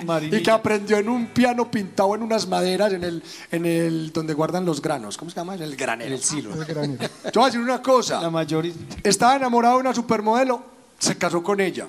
Marinilla. 0.05 0.37
y 0.39 0.43
que 0.43 0.51
aprendió 0.51 0.97
en 0.97 1.09
un 1.09 1.27
piano 1.27 1.69
pintado 1.69 2.13
en 2.15 2.21
unas 2.23 2.47
maderas 2.47 2.93
en 2.93 3.03
el, 3.03 3.23
en 3.51 3.65
el 3.65 4.11
donde 4.13 4.33
guardan 4.33 4.65
los 4.65 4.81
granos. 4.81 5.17
¿Cómo 5.17 5.31
se 5.31 5.37
llama? 5.37 5.55
En 5.55 5.63
el 5.63 5.75
granero. 5.75 6.07
En 6.07 6.13
el 6.13 6.23
silo. 6.23 6.51
Yo 6.55 6.67
voy 7.35 7.43
a 7.43 7.45
decir 7.45 7.59
una 7.59 7.81
cosa. 7.81 8.21
La 8.21 8.29
mayoría. 8.29 8.73
Estaba 9.03 9.35
enamorado 9.35 9.75
de 9.75 9.81
una 9.81 9.93
supermodelo, 9.95 10.61
se 10.99 11.17
casó 11.17 11.41
con 11.43 11.59
ella. 11.59 11.87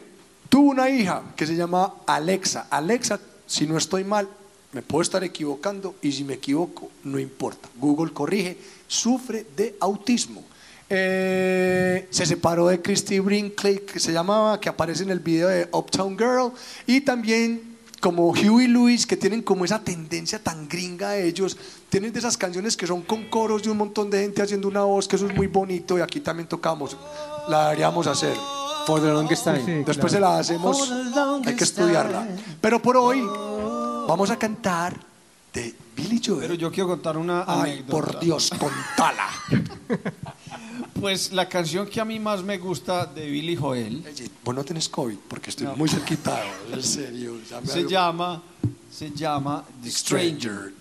Tuvo 0.50 0.71
una 0.71 0.90
hija 0.90 1.23
que 1.37 1.47
se 1.47 1.54
llama 1.54 1.95
Alexa. 2.07 2.66
Alexa, 2.71 3.21
si 3.47 3.69
no 3.69 3.78
estoy 3.78 4.02
mal, 4.02 4.28
me 4.73 4.83
puedo 4.83 5.00
estar 5.00 5.23
equivocando 5.23 5.95
y 6.02 6.11
si 6.11 6.25
me 6.25 6.35
equivoco, 6.35 6.90
no 7.04 7.21
importa. 7.21 7.69
Google 7.76 8.12
corrige, 8.12 8.59
sufre 8.88 9.47
de 9.57 9.76
autismo. 9.78 10.42
Eh, 10.88 12.09
se 12.11 12.26
separó 12.26 12.66
de 12.66 12.83
Christy 12.83 13.21
Brinkley, 13.21 13.78
que 13.78 14.00
se 14.00 14.12
llamaba, 14.12 14.61
que 14.61 14.69
aparece 14.69 15.04
en 15.04 15.11
el 15.11 15.21
video 15.21 15.47
de 15.47 15.69
Uptown 15.71 16.19
Girl, 16.19 16.52
y 16.85 17.00
también 17.02 17.78
como 18.00 18.30
Huey 18.30 18.66
Lewis, 18.66 19.07
que 19.07 19.16
tienen 19.16 19.42
como 19.42 19.64
esa 19.64 19.78
tendencia 19.78 20.42
tan 20.42 20.69
gringa 20.69 21.11
de 21.11 21.28
ellos, 21.28 21.57
tienen 21.90 22.12
de 22.12 22.19
esas 22.19 22.37
canciones 22.37 22.76
que 22.76 22.88
son 22.88 23.02
con 23.02 23.28
coros 23.28 23.62
de 23.62 23.71
un 23.71 23.76
montón 23.76 24.11
de 24.11 24.23
gente 24.23 24.42
haciendo 24.42 24.66
una 24.66 24.83
voz, 24.83 25.07
que 25.07 25.14
eso 25.14 25.28
es 25.28 25.35
muy 25.37 25.47
bonito, 25.47 25.97
y 25.97 26.00
aquí 26.00 26.19
también 26.19 26.49
tocamos, 26.49 26.97
la 27.49 27.66
deberíamos 27.66 28.09
hacer. 28.09 28.35
For 28.87 29.01
the 29.01 29.09
longest 29.13 29.45
time. 29.45 29.65
Sí, 29.65 29.73
Después 29.85 29.97
claro. 29.97 30.09
se 30.11 30.21
la 30.21 30.39
hacemos, 30.39 30.91
hay 31.47 31.55
que 31.57 31.65
estudiarla. 31.65 32.27
Pero 32.61 32.81
por 32.83 32.97
hoy 32.97 33.21
vamos 34.09 34.31
a 34.31 34.39
cantar 34.39 34.99
de 35.53 35.75
Billy 35.97 36.21
Joel. 36.25 36.41
Pero 36.41 36.55
yo 36.55 36.71
quiero 36.71 36.89
contar 36.89 37.17
una 37.17 37.45
Ay, 37.47 37.73
anécdota. 37.73 37.91
por 37.91 38.21
Dios, 38.21 38.51
contala. 38.59 39.29
Pues 41.01 41.33
la 41.33 41.49
canción 41.49 41.87
que 41.87 41.99
a 41.99 42.05
mí 42.05 42.19
más 42.21 42.43
me 42.43 42.59
gusta 42.59 43.07
de 43.07 43.27
Billy 43.31 43.57
Joel 43.57 44.05
Oye, 44.07 44.31
Vos 44.45 44.55
no 44.55 44.63
tenés 44.65 44.87
COVID, 44.89 45.17
porque 45.29 45.49
estoy 45.49 45.67
No. 45.67 45.75
muy 45.77 45.89
cerquita, 45.89 46.39
en 46.71 46.83
serio. 46.83 47.37
ya 47.49 47.61
me 47.61 47.67
se 47.67 47.89
llama, 47.89 48.43
se 48.93 49.11
llama 49.11 49.65
The 49.83 49.91
Stranger. 49.91 50.75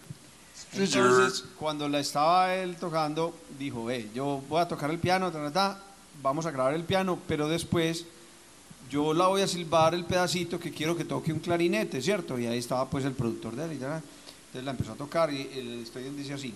Entonces, 0.74 1.46
cuando 1.58 1.88
la 1.88 2.00
estaba 2.02 2.54
él 2.54 2.76
tocando, 2.76 3.34
dijo, 3.58 3.90
eh, 3.90 4.10
yo 4.14 4.42
voy 4.50 4.60
a 4.62 4.68
tocar 4.68 4.90
el 4.92 5.00
piano, 5.00 5.32
ta, 5.32 5.40
ta, 5.46 5.52
ta, 5.54 5.84
vamos 6.22 6.46
a 6.46 6.52
grabar 6.52 6.74
el 6.74 6.84
piano, 6.84 7.20
pero 7.28 7.48
después 7.48 8.06
yo 8.90 9.14
la 9.14 9.28
voy 9.28 9.42
a 9.42 9.48
silbar 9.48 9.94
el 9.94 10.06
pedacito 10.06 10.60
que 10.60 10.72
quiero 10.72 10.96
que 10.98 11.06
toque 11.06 11.32
un 11.32 11.40
clarinete, 11.40 12.02
¿cierto? 12.02 12.40
Y 12.40 12.46
ahí 12.48 12.58
estaba 12.58 12.90
pues 12.90 13.06
el 13.06 13.14
productor 13.14 13.56
de 13.56 13.66
él, 13.66 13.72
y 13.72 13.76
entonces 13.76 14.64
la 14.64 14.72
empezó 14.72 14.94
a 14.94 14.96
tocar 14.96 15.32
y 15.34 15.42
el 15.54 15.80
estudio 15.84 16.12
dice 16.14 16.34
así. 16.34 16.54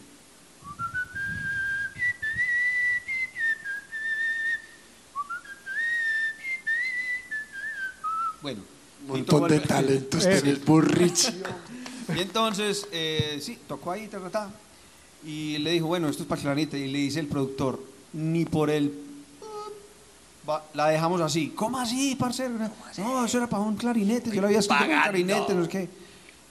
Bueno, 8.42 8.62
Un 9.08 9.18
montón 9.18 9.48
de 9.50 9.56
el- 9.58 9.62
talentos 9.64 10.26
Eh. 10.26 10.42
tenés, 10.42 10.66
burrichi. 10.66 11.30
y 12.16 12.20
entonces, 12.20 12.88
eh, 12.92 13.40
sí, 13.42 13.58
tocó 13.68 13.92
ahí, 13.92 14.08
ta, 14.08 14.20
ta, 14.20 14.30
ta. 14.30 14.50
Y 15.26 15.58
le 15.60 15.72
dijo, 15.72 15.88
bueno, 15.88 16.10
esto 16.10 16.24
es 16.24 16.30
para 16.30 16.42
clarinete. 16.42 16.78
Y 16.80 16.92
le 16.92 17.00
dice 17.00 17.20
el 17.20 17.28
productor, 17.28 17.82
ni 18.14 18.46
por 18.46 18.70
el... 18.70 18.92
va- 20.48 20.64
la 20.74 20.90
dejamos 20.90 21.22
así. 21.22 21.50
¿Cómo 21.56 21.78
así, 21.80 22.16
parcero? 22.16 22.54
No, 22.98 23.26
eso 23.26 23.38
era 23.38 23.48
para 23.48 23.64
un 23.64 23.76
clarinete. 23.76 24.30
Yo 24.32 24.42
lo 24.42 24.48
había 24.48 24.60
escrito 24.60 24.80
para 24.84 24.96
un 24.96 25.02
clarinete, 25.04 25.54
no 25.56 25.64
sé 25.64 25.70
qué. 25.70 25.90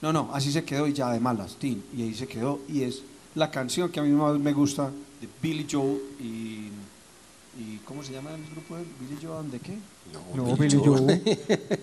No, 0.01 0.11
no, 0.11 0.29
así 0.33 0.51
se 0.51 0.63
quedó 0.63 0.87
y 0.87 0.93
ya 0.93 1.09
de 1.11 1.19
malas, 1.19 1.55
tin. 1.55 1.83
Y 1.95 2.01
ahí 2.03 2.13
se 2.13 2.27
quedó. 2.27 2.59
Y 2.67 2.83
es 2.83 3.01
la 3.35 3.49
canción 3.49 3.89
que 3.89 3.99
a 3.99 4.03
mí 4.03 4.09
más 4.11 4.37
me 4.37 4.51
gusta 4.53 4.91
de 5.21 5.29
Billy 5.41 5.65
Joe 5.69 5.97
y... 6.19 6.69
y 7.57 7.79
¿Cómo 7.85 8.03
se 8.03 8.11
llama 8.13 8.31
el 8.31 8.43
grupo 8.51 8.75
de 8.75 8.83
Billy 8.99 9.17
Joe? 9.21 9.37
and 9.39 9.51
¿De 9.51 9.59
qué? 9.59 9.77
No, 10.35 10.55
Billy 10.57 10.77
Joe. 10.83 11.21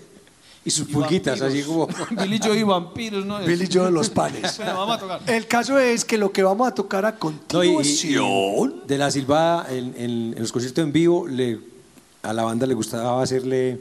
Y 0.62 0.71
sus 0.71 0.87
Y 0.90 0.93
pulguitas, 0.93 1.40
así 1.40 1.62
como... 1.62 1.88
Billy 2.11 2.38
Joe 2.38 2.59
y 2.59 2.62
vampiros, 2.62 3.25
¿no? 3.25 3.38
Billy 3.38 3.67
Joe 3.73 3.87
de 3.87 3.93
los 3.93 4.11
panes. 4.21 4.59
Bueno, 4.59 4.75
vamos 4.76 4.97
a 4.97 5.00
tocar. 5.00 5.21
El 5.26 5.47
caso 5.47 5.79
es 5.79 6.05
que 6.05 6.19
lo 6.19 6.31
que 6.31 6.43
vamos 6.43 6.69
a 6.69 6.75
tocar 6.75 7.07
a 7.07 7.12
No, 7.12 7.17
y- 7.64 7.69
y- 7.69 7.73
continuación. 7.73 8.83
de 8.87 8.99
la 8.99 9.11
silbada, 9.11 9.67
en, 9.75 9.95
en- 9.97 10.35
en 10.35 10.38
los 10.38 10.52
conciertos 10.52 10.85
en 10.85 10.93
vivo, 10.93 11.26
le, 11.26 11.59
a 12.23 12.33
la 12.33 12.43
banda 12.45 12.67
le 12.67 12.75
gustaba 12.75 13.23
hacerle 13.23 13.81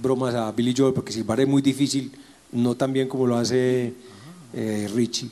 bromas 0.00 0.34
a 0.34 0.50
Billy 0.52 0.74
Joel 0.76 0.92
porque 0.94 1.12
silbar 1.12 1.40
es 1.40 1.48
muy 1.48 1.62
difícil, 1.62 2.12
no 2.52 2.74
tan 2.74 2.92
bien 2.92 3.08
como 3.08 3.26
lo 3.26 3.36
hace 3.36 3.94
eh, 4.52 4.90
Richie. 4.94 5.30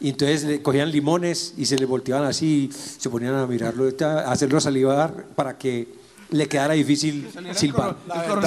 Y 0.00 0.10
entonces 0.10 0.44
le 0.44 0.62
cogían 0.62 0.90
limones 0.90 1.52
y 1.58 1.66
se 1.66 1.76
le 1.76 1.84
volteaban 1.84 2.24
así, 2.26 2.70
se 2.72 3.10
ponían 3.10 3.34
a 3.34 3.46
mirarlo, 3.46 3.88
a 4.00 4.32
hacerlo 4.32 4.58
salivar 4.60 5.26
para 5.36 5.58
que 5.58 5.88
le 6.30 6.46
quedara 6.48 6.74
difícil 6.74 7.28
silbar. 7.54 7.96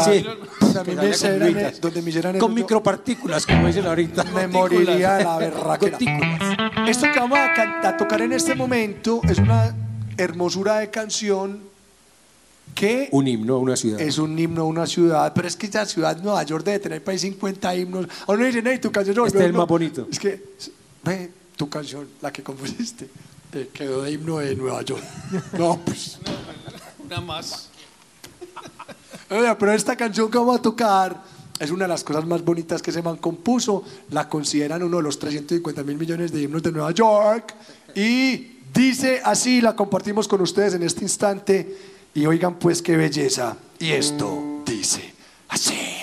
Sí. 0.05 0.25
donde 1.81 2.01
me 2.01 2.39
con 2.39 2.53
micropartículas, 2.53 3.45
como 3.45 3.67
dicen 3.67 3.85
ahorita. 3.85 4.23
me 4.23 4.47
moriría 4.47 5.13
de 5.15 5.23
la 5.25 5.37
berraquera. 5.37 5.91
Gotículas. 5.91 6.57
Esto 6.87 7.07
que 7.13 7.19
vamos 7.19 7.37
a, 7.37 7.53
can- 7.53 7.85
a 7.85 7.97
tocar 7.97 8.21
en 8.21 8.33
este 8.33 8.55
momento 8.55 9.21
es 9.29 9.37
una 9.37 9.75
hermosura 10.17 10.79
de 10.79 10.89
canción 10.89 11.59
que 12.75 13.09
Un 13.11 13.27
himno 13.27 13.55
a 13.55 13.57
una 13.59 13.75
ciudad. 13.75 14.01
es 14.01 14.17
un 14.17 14.37
himno 14.37 14.61
a 14.61 14.65
una 14.65 14.87
ciudad, 14.87 15.31
pero 15.35 15.47
es 15.47 15.55
que 15.55 15.67
esa 15.67 15.85
ciudad 15.85 16.17
Nueva 16.21 16.41
York 16.43 16.65
debe 16.65 16.79
tener 16.79 17.03
para 17.03 17.13
ahí 17.13 17.19
50 17.19 17.75
himnos. 17.75 18.07
A 18.27 18.31
uno 18.31 18.45
dice, 18.45 18.63
hey, 18.65 18.79
tu 18.81 18.91
canción 18.91 19.15
se 19.15 19.21
Este 19.27 19.37
es 19.37 19.43
el 19.43 19.49
himno". 19.49 19.59
más 19.59 19.67
bonito. 19.67 20.07
Es 20.11 20.19
que, 20.19 20.43
ve, 21.03 21.31
tu 21.55 21.69
canción, 21.69 22.07
la 22.21 22.31
que 22.33 22.41
compusiste, 22.41 23.07
te 23.51 23.67
quedó 23.67 24.01
de 24.01 24.11
himno 24.11 24.39
de 24.39 24.55
Nueva 24.55 24.81
York. 24.81 25.03
No, 25.57 25.79
pues. 25.85 26.17
Una 27.05 27.21
más. 27.21 27.69
Oiga, 29.29 29.57
pero 29.57 29.71
esta 29.73 29.95
canción 29.95 30.29
que 30.31 30.37
vamos 30.37 30.57
a 30.57 30.61
tocar 30.61 31.21
es 31.59 31.69
una 31.71 31.85
de 31.85 31.89
las 31.89 32.03
cosas 32.03 32.25
más 32.25 32.43
bonitas 32.43 32.81
que 32.81 32.89
ese 32.91 33.01
man 33.01 33.17
compuso. 33.17 33.83
La 34.11 34.27
consideran 34.27 34.81
uno 34.83 34.97
de 34.97 35.03
los 35.03 35.19
350 35.19 35.83
mil 35.83 35.97
millones 35.97 36.31
de 36.31 36.41
himnos 36.41 36.63
de 36.63 36.71
Nueva 36.71 36.91
York. 36.91 37.53
Y 37.95 38.57
dice 38.73 39.21
así, 39.23 39.61
la 39.61 39.75
compartimos 39.75 40.27
con 40.27 40.41
ustedes 40.41 40.73
en 40.73 40.83
este 40.83 41.03
instante. 41.03 41.92
Y 42.13 42.25
oigan 42.25 42.59
pues 42.59 42.81
qué 42.81 42.95
belleza. 42.97 43.57
Y 43.79 43.91
esto 43.91 44.63
dice 44.65 45.13
así. 45.49 46.02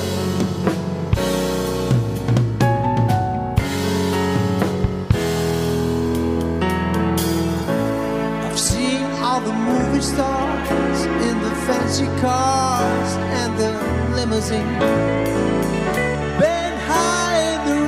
Stars 10.01 11.05
in 11.27 11.39
the 11.41 11.51
fancy 11.67 12.07
cars 12.19 13.11
and 13.39 13.57
the 13.57 13.71
limousine. 14.15 14.79
Been 16.39 16.75
high 16.89 17.37
in 17.53 17.59
the 17.69 17.81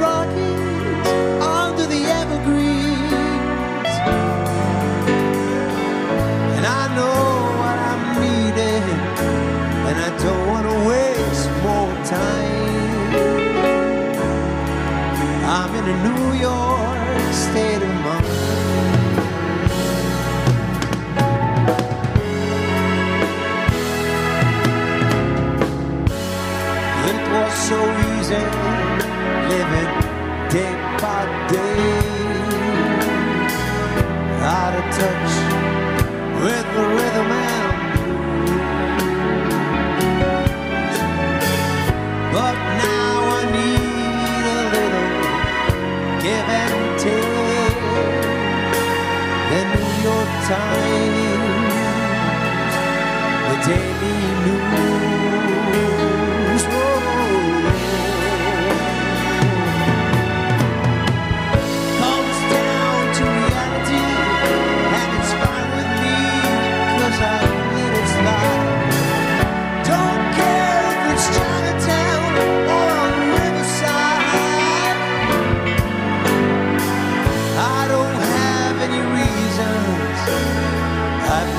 under 1.42 1.88
the 1.88 2.02
evergreens. 2.22 3.94
And 6.56 6.66
I 6.82 6.84
know 6.98 7.20
what 7.60 7.78
I'm 7.90 8.04
needing, 8.22 8.86
and 9.88 9.98
I 10.08 10.10
don't 10.24 10.46
want 10.52 10.66
to 10.72 10.78
waste 10.90 11.50
more 11.66 11.94
time. 12.06 13.14
I'm 15.56 15.72
in 15.80 15.86
a 15.94 15.98
New 16.06 16.23
touch 35.04 35.36
with 36.44 36.66
the 36.76 36.84
rhythm 36.96 37.43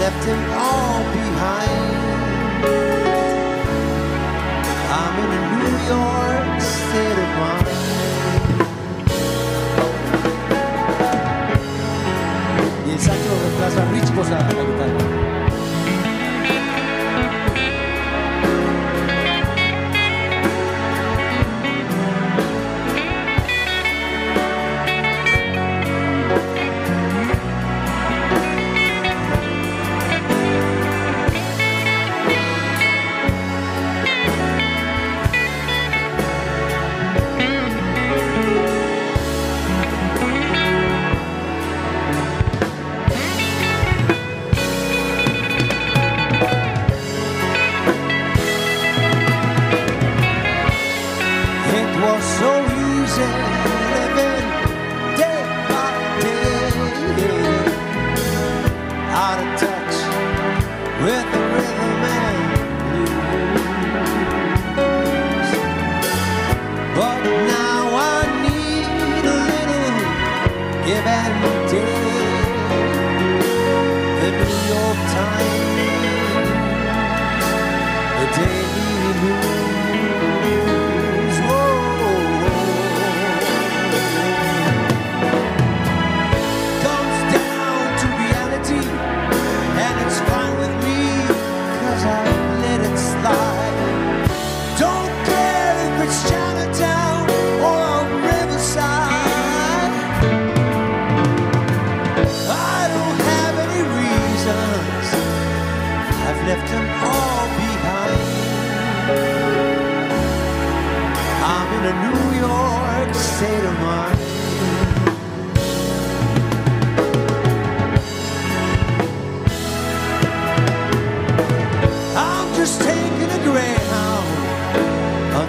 left 0.05 0.27
him 0.27 0.39
all. 0.53 0.94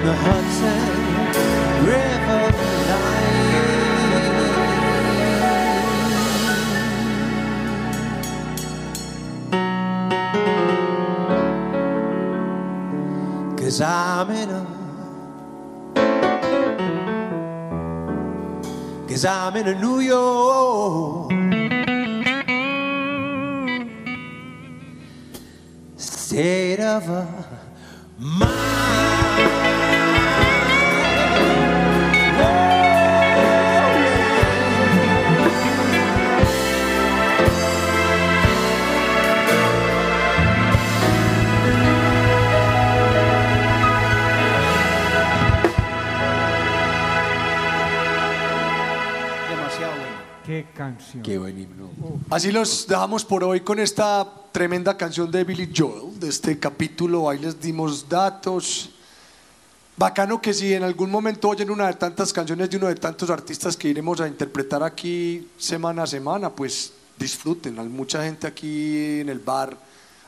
The 0.06 0.14
Hudson 0.14 1.86
River 1.88 2.56
I'm 13.82 14.30
in 14.30 14.50
a 14.50 14.66
Cause 19.10 19.26
I'm 19.26 19.56
in 19.58 19.68
a 19.68 19.76
New 19.82 20.00
York 20.00 21.32
state 25.98 26.80
of 26.80 27.10
a 27.10 27.35
canción. 50.86 51.24
Qué 51.24 51.38
buen 51.38 51.60
himno. 51.60 51.90
Así 52.30 52.52
los 52.52 52.88
dejamos 52.88 53.26
por 53.26 53.44
hoy 53.44 53.62
con 53.62 53.80
esta 53.80 54.28
tremenda 54.52 54.96
canción 54.96 55.32
de 55.32 55.44
Billy 55.44 55.72
Joel, 55.76 56.20
de 56.20 56.30
este 56.30 56.60
capítulo. 56.60 57.30
Ahí 57.30 57.40
les 57.40 57.60
dimos 57.60 58.08
datos. 58.08 58.92
Bacano 59.98 60.42
que 60.42 60.54
si 60.54 60.74
en 60.74 60.84
algún 60.84 61.10
momento 61.10 61.50
oyen 61.50 61.72
una 61.72 61.88
de 61.88 61.94
tantas 61.94 62.32
canciones 62.34 62.70
de 62.70 62.78
uno 62.78 62.88
de 62.88 62.96
tantos 62.96 63.30
artistas 63.30 63.78
que 63.78 63.88
iremos 63.88 64.20
a 64.22 64.28
interpretar 64.28 64.84
aquí 64.84 65.48
semana 65.58 66.04
a 66.04 66.08
semana, 66.08 66.50
pues 66.50 66.94
disfruten. 67.18 67.80
Hay 67.80 67.88
mucha 67.88 68.24
gente 68.24 68.46
aquí 68.46 69.22
en 69.22 69.30
el 69.30 69.40
bar. 69.40 69.78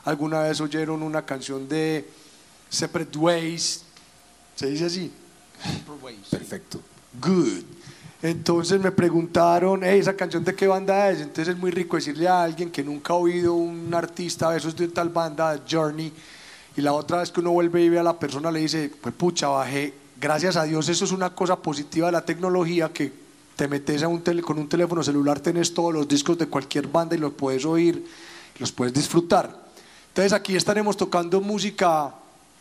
Alguna 0.04 0.40
vez 0.40 0.60
oyeron 0.60 1.02
una 1.02 1.24
canción 1.24 1.68
de 1.68 2.08
Separate 2.68 3.16
Ways. 3.18 3.82
¿Se 4.56 4.66
dice 4.70 4.86
así? 4.86 5.12
Perfecto. 6.30 6.80
Good. 7.20 7.77
Entonces 8.20 8.80
me 8.80 8.90
preguntaron, 8.90 9.80
hey, 9.84 10.00
esa 10.00 10.14
canción 10.14 10.42
de 10.42 10.54
qué 10.54 10.66
banda 10.66 11.08
es. 11.10 11.20
Entonces 11.20 11.54
es 11.54 11.56
muy 11.58 11.70
rico 11.70 11.96
decirle 11.96 12.26
a 12.26 12.42
alguien 12.42 12.70
que 12.70 12.82
nunca 12.82 13.12
ha 13.12 13.16
oído 13.16 13.54
un 13.54 13.92
artista, 13.94 14.56
eso 14.56 14.68
es 14.68 14.76
de 14.76 14.88
tal 14.88 15.08
banda, 15.10 15.60
Journey. 15.70 16.12
Y 16.76 16.80
la 16.80 16.92
otra 16.92 17.18
vez 17.18 17.30
que 17.30 17.40
uno 17.40 17.50
vuelve 17.50 17.82
y 17.82 17.88
ve 17.88 17.98
a 17.98 18.02
la 18.02 18.18
persona, 18.18 18.50
le 18.50 18.60
dice, 18.60 18.90
pues 19.00 19.14
pucha, 19.14 19.48
bajé. 19.48 19.94
Gracias 20.20 20.56
a 20.56 20.64
Dios, 20.64 20.88
eso 20.88 21.04
es 21.04 21.12
una 21.12 21.30
cosa 21.30 21.56
positiva 21.56 22.06
de 22.06 22.12
la 22.12 22.24
tecnología 22.24 22.92
que 22.92 23.12
te 23.54 23.68
metes 23.68 24.02
a 24.02 24.08
un 24.08 24.22
tele- 24.22 24.42
con 24.42 24.58
un 24.58 24.68
teléfono 24.68 25.02
celular, 25.02 25.38
tenés 25.38 25.72
todos 25.72 25.92
los 25.92 26.08
discos 26.08 26.36
de 26.38 26.46
cualquier 26.46 26.88
banda 26.88 27.14
y 27.14 27.18
los 27.18 27.32
puedes 27.34 27.64
oír, 27.64 28.04
los 28.58 28.72
puedes 28.72 28.94
disfrutar. 28.94 29.68
Entonces 30.08 30.32
aquí 30.32 30.56
estaremos 30.56 30.96
tocando 30.96 31.40
música 31.40 32.14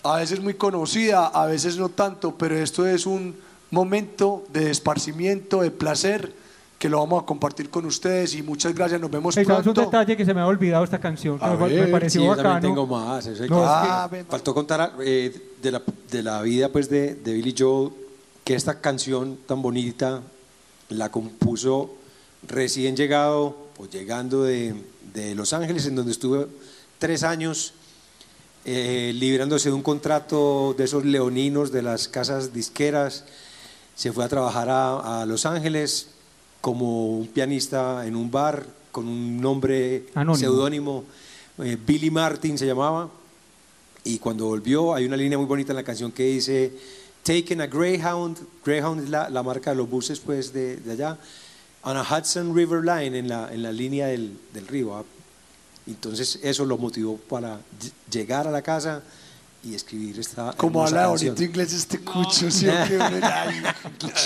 a 0.04 0.16
veces 0.18 0.40
muy 0.40 0.54
conocida, 0.54 1.28
a 1.28 1.48
veces 1.48 1.78
no 1.78 1.90
tanto, 1.90 2.36
pero 2.36 2.56
esto 2.56 2.86
es 2.86 3.08
un 3.08 3.36
momento 3.72 4.46
de 4.54 4.72
esparcimiento, 4.72 5.62
de 5.62 5.72
placer, 5.72 6.34
que 6.80 6.90
lo 6.90 7.00
vamos 7.00 7.24
a 7.24 7.26
compartir 7.26 7.70
con 7.72 7.86
ustedes 7.86 8.36
y 8.36 8.44
muchas 8.44 8.74
gracias, 8.76 9.02
nos 9.02 9.10
vemos 9.10 9.36
Hey, 9.36 9.46
¿sabes 9.46 9.66
un 9.66 9.74
pronto. 9.74 9.82
detalle 9.90 10.16
que 10.16 10.24
se 10.26 10.34
me 10.34 10.42
ha 10.42 10.48
olvidado 10.48 10.84
esta 10.84 11.00
canción? 11.00 11.40
Que 11.40 11.46
A 11.46 11.56
me, 11.56 11.68
ver, 11.68 11.86
me 11.86 11.92
pareció 11.92 12.22
Sí, 12.22 12.28
yo 12.28 12.36
bacano. 12.36 12.60
tengo 12.62 12.86
más. 12.86 13.26
eso 13.26 13.42
hay 13.44 13.50
No, 13.50 13.58
que- 13.58 13.64
es 13.64 13.70
Ah. 13.70 14.10
Faltó 14.30 14.54
contar 14.54 14.94
eh, 15.04 15.54
de, 15.62 15.72
la, 15.72 15.82
de 16.12 16.24
la 16.24 16.42
vida 16.44 16.70
pues, 16.72 16.88
de, 16.90 17.16
de 17.16 17.34
Billy 17.34 17.56
Joel 17.58 17.92
que 18.44 18.54
esta 18.54 18.80
canción 18.80 19.38
tan 19.48 19.62
bonita 19.64 20.22
la 20.90 21.12
compuso 21.12 21.96
recién 22.48 22.96
llegado 22.96 23.58
o 23.78 23.88
llegando 23.88 24.44
de, 24.44 24.76
de 25.14 25.34
Los 25.36 25.54
Ángeles, 25.54 25.86
en 25.88 25.96
donde 25.96 26.12
estuve 26.12 26.46
tres 27.00 27.24
años 27.24 27.74
eh, 28.66 29.14
librándose 29.16 29.70
de 29.70 29.76
un 29.76 29.82
contrato 29.82 30.76
de 30.78 30.84
esos 30.84 31.04
leoninos 31.06 31.72
de 31.72 31.82
las 31.82 32.08
casas 32.08 32.54
disqueras. 32.54 33.26
Se 33.98 34.14
fue 34.14 34.24
a 34.24 34.30
trabajar 34.30 34.70
a, 34.70 35.22
a 35.22 35.26
Los 35.26 35.46
Ángeles 35.48 36.10
como 36.62 37.18
un 37.18 37.28
pianista 37.28 38.06
en 38.06 38.16
un 38.16 38.30
bar 38.30 38.64
con 38.92 39.08
un 39.08 39.42
nombre 39.42 40.06
seudónimo, 40.38 41.04
eh, 41.58 41.78
Billy 41.84 42.12
Martin 42.12 42.58
se 42.60 42.66
llamaba. 42.68 43.10
Y 44.04 44.20
cuando 44.20 44.46
volvió, 44.46 44.94
hay 44.94 45.06
una 45.06 45.18
línea 45.18 45.38
muy 45.38 45.48
bonita 45.48 45.72
en 45.72 45.78
la 45.78 45.84
canción 45.84 46.12
que 46.12 46.24
dice, 46.24 46.72
Taking 47.24 47.60
a 47.62 47.68
Greyhound, 47.68 48.38
Greyhound 48.64 49.04
es 49.04 49.10
la, 49.10 49.30
la 49.30 49.42
marca 49.44 49.72
de 49.72 49.78
los 49.78 49.90
buses 49.90 50.20
pues, 50.20 50.54
de, 50.54 50.78
de 50.78 50.92
allá, 50.92 51.18
on 51.84 51.98
a 51.98 52.04
Hudson 52.04 52.56
River 52.56 52.84
Line, 52.84 53.18
en 53.18 53.28
la, 53.28 53.52
en 53.54 53.64
la 53.64 53.72
línea 53.72 54.08
del, 54.08 54.38
del 54.54 54.68
río. 54.68 54.96
¿ah? 54.96 55.04
Entonces 55.88 56.40
eso 56.44 56.66
lo 56.66 56.78
motivó 56.78 57.18
para 57.18 57.56
ll- 57.58 57.92
llegar 58.12 58.48
a 58.48 58.52
la 58.52 58.62
casa 58.62 59.02
y 59.68 59.76
escribir 59.76 60.20
esta 60.20 60.54
Como 60.54 60.86
habla 60.86 61.08
bonito 61.08 61.44
inglés 61.44 61.74
este 61.74 62.00
cucho, 62.00 62.50
¿sí 62.50 62.68
o 62.68 62.72
qué? 62.88 63.00
Ay, 63.24 63.62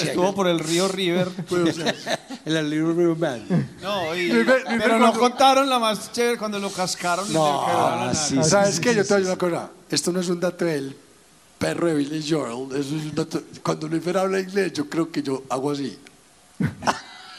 Estuvo 0.03 0.33
por 0.35 0.47
el 0.47 0.59
río 0.59 0.87
River. 0.87 1.27
pues, 1.49 1.69
o 1.69 1.73
sea, 1.81 1.95
En 2.45 2.53
la 2.53 2.61
Little 2.61 2.93
River 2.93 3.15
Band. 3.15 3.81
No, 3.81 4.15
y- 4.15 4.29
pero 4.29 4.97
no 4.99 5.05
cuando- 5.11 5.19
contaron 5.19 5.69
la 5.69 5.79
más 5.79 6.11
chévere 6.11 6.37
cuando 6.37 6.59
lo 6.59 6.69
cascaron 6.71 7.29
y 7.29 7.33
No, 7.33 7.65
la 7.67 8.13
sí, 8.13 8.35
nariz. 8.35 8.49
¿Sabes 8.51 8.79
qué? 8.79 8.93
Yo 8.95 9.03
te 9.03 9.13
voy 9.13 9.23
a 9.23 9.25
decir 9.25 9.27
una 9.27 9.37
cosa. 9.37 9.71
Esto 9.89 10.11
no 10.11 10.19
es 10.19 10.29
un 10.29 10.39
dato 10.39 10.65
del 10.65 10.95
perro 11.57 11.87
de 11.87 11.95
Billy 11.95 12.25
Joel. 12.27 12.69
Eso 12.71 12.95
es 12.95 13.03
un 13.03 13.15
dato. 13.15 13.41
Cuando 13.63 13.87
Luis 13.87 14.07
habla 14.15 14.39
inglés, 14.39 14.73
yo 14.73 14.89
creo 14.89 15.11
que 15.11 15.21
yo 15.21 15.43
hago 15.49 15.71
así. 15.71 15.97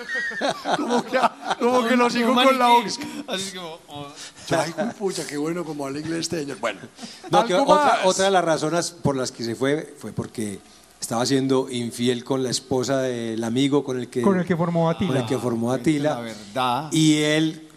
como 0.76 1.02
que, 1.04 1.18
como 1.60 1.86
que 1.88 1.96
lo 1.96 2.10
sigo 2.10 2.34
con 2.34 2.58
la 2.58 2.68
boca. 2.68 2.88
Así 3.28 3.56
como, 3.56 3.78
oh. 3.88 4.06
Yo, 4.48 4.60
ay, 4.60 4.72
pucha, 4.98 5.26
qué 5.26 5.36
bueno 5.36 5.64
como 5.64 5.86
habla 5.86 6.00
inglés 6.00 6.20
este 6.20 6.40
señor. 6.40 6.58
Bueno, 6.60 6.80
No, 7.30 7.44
que 7.44 7.54
algo 7.54 7.72
otra, 7.72 7.84
más. 7.84 7.98
otra 8.04 8.24
de 8.26 8.30
las 8.30 8.44
razones 8.44 8.90
por 8.90 9.16
las 9.16 9.32
que 9.32 9.44
se 9.44 9.54
fue 9.54 9.94
fue 9.98 10.12
porque 10.12 10.58
estaba 11.00 11.24
siendo 11.26 11.68
infiel 11.70 12.24
con 12.24 12.42
la 12.42 12.50
esposa 12.50 13.00
del 13.02 13.42
amigo 13.44 13.82
con 13.84 13.98
el 13.98 14.08
que, 14.08 14.22
Con 14.22 14.38
el 14.38 14.46
que 14.46 14.56
formó 14.56 14.88
Atila. 14.90 15.08
con 15.12 15.16
el 15.22 15.26
que 15.26 15.38
formó 15.38 15.72
Atila. 15.72 16.14
La 16.14 16.20
verdad. 16.20 16.88
Y 16.92 17.18
él 17.22 17.68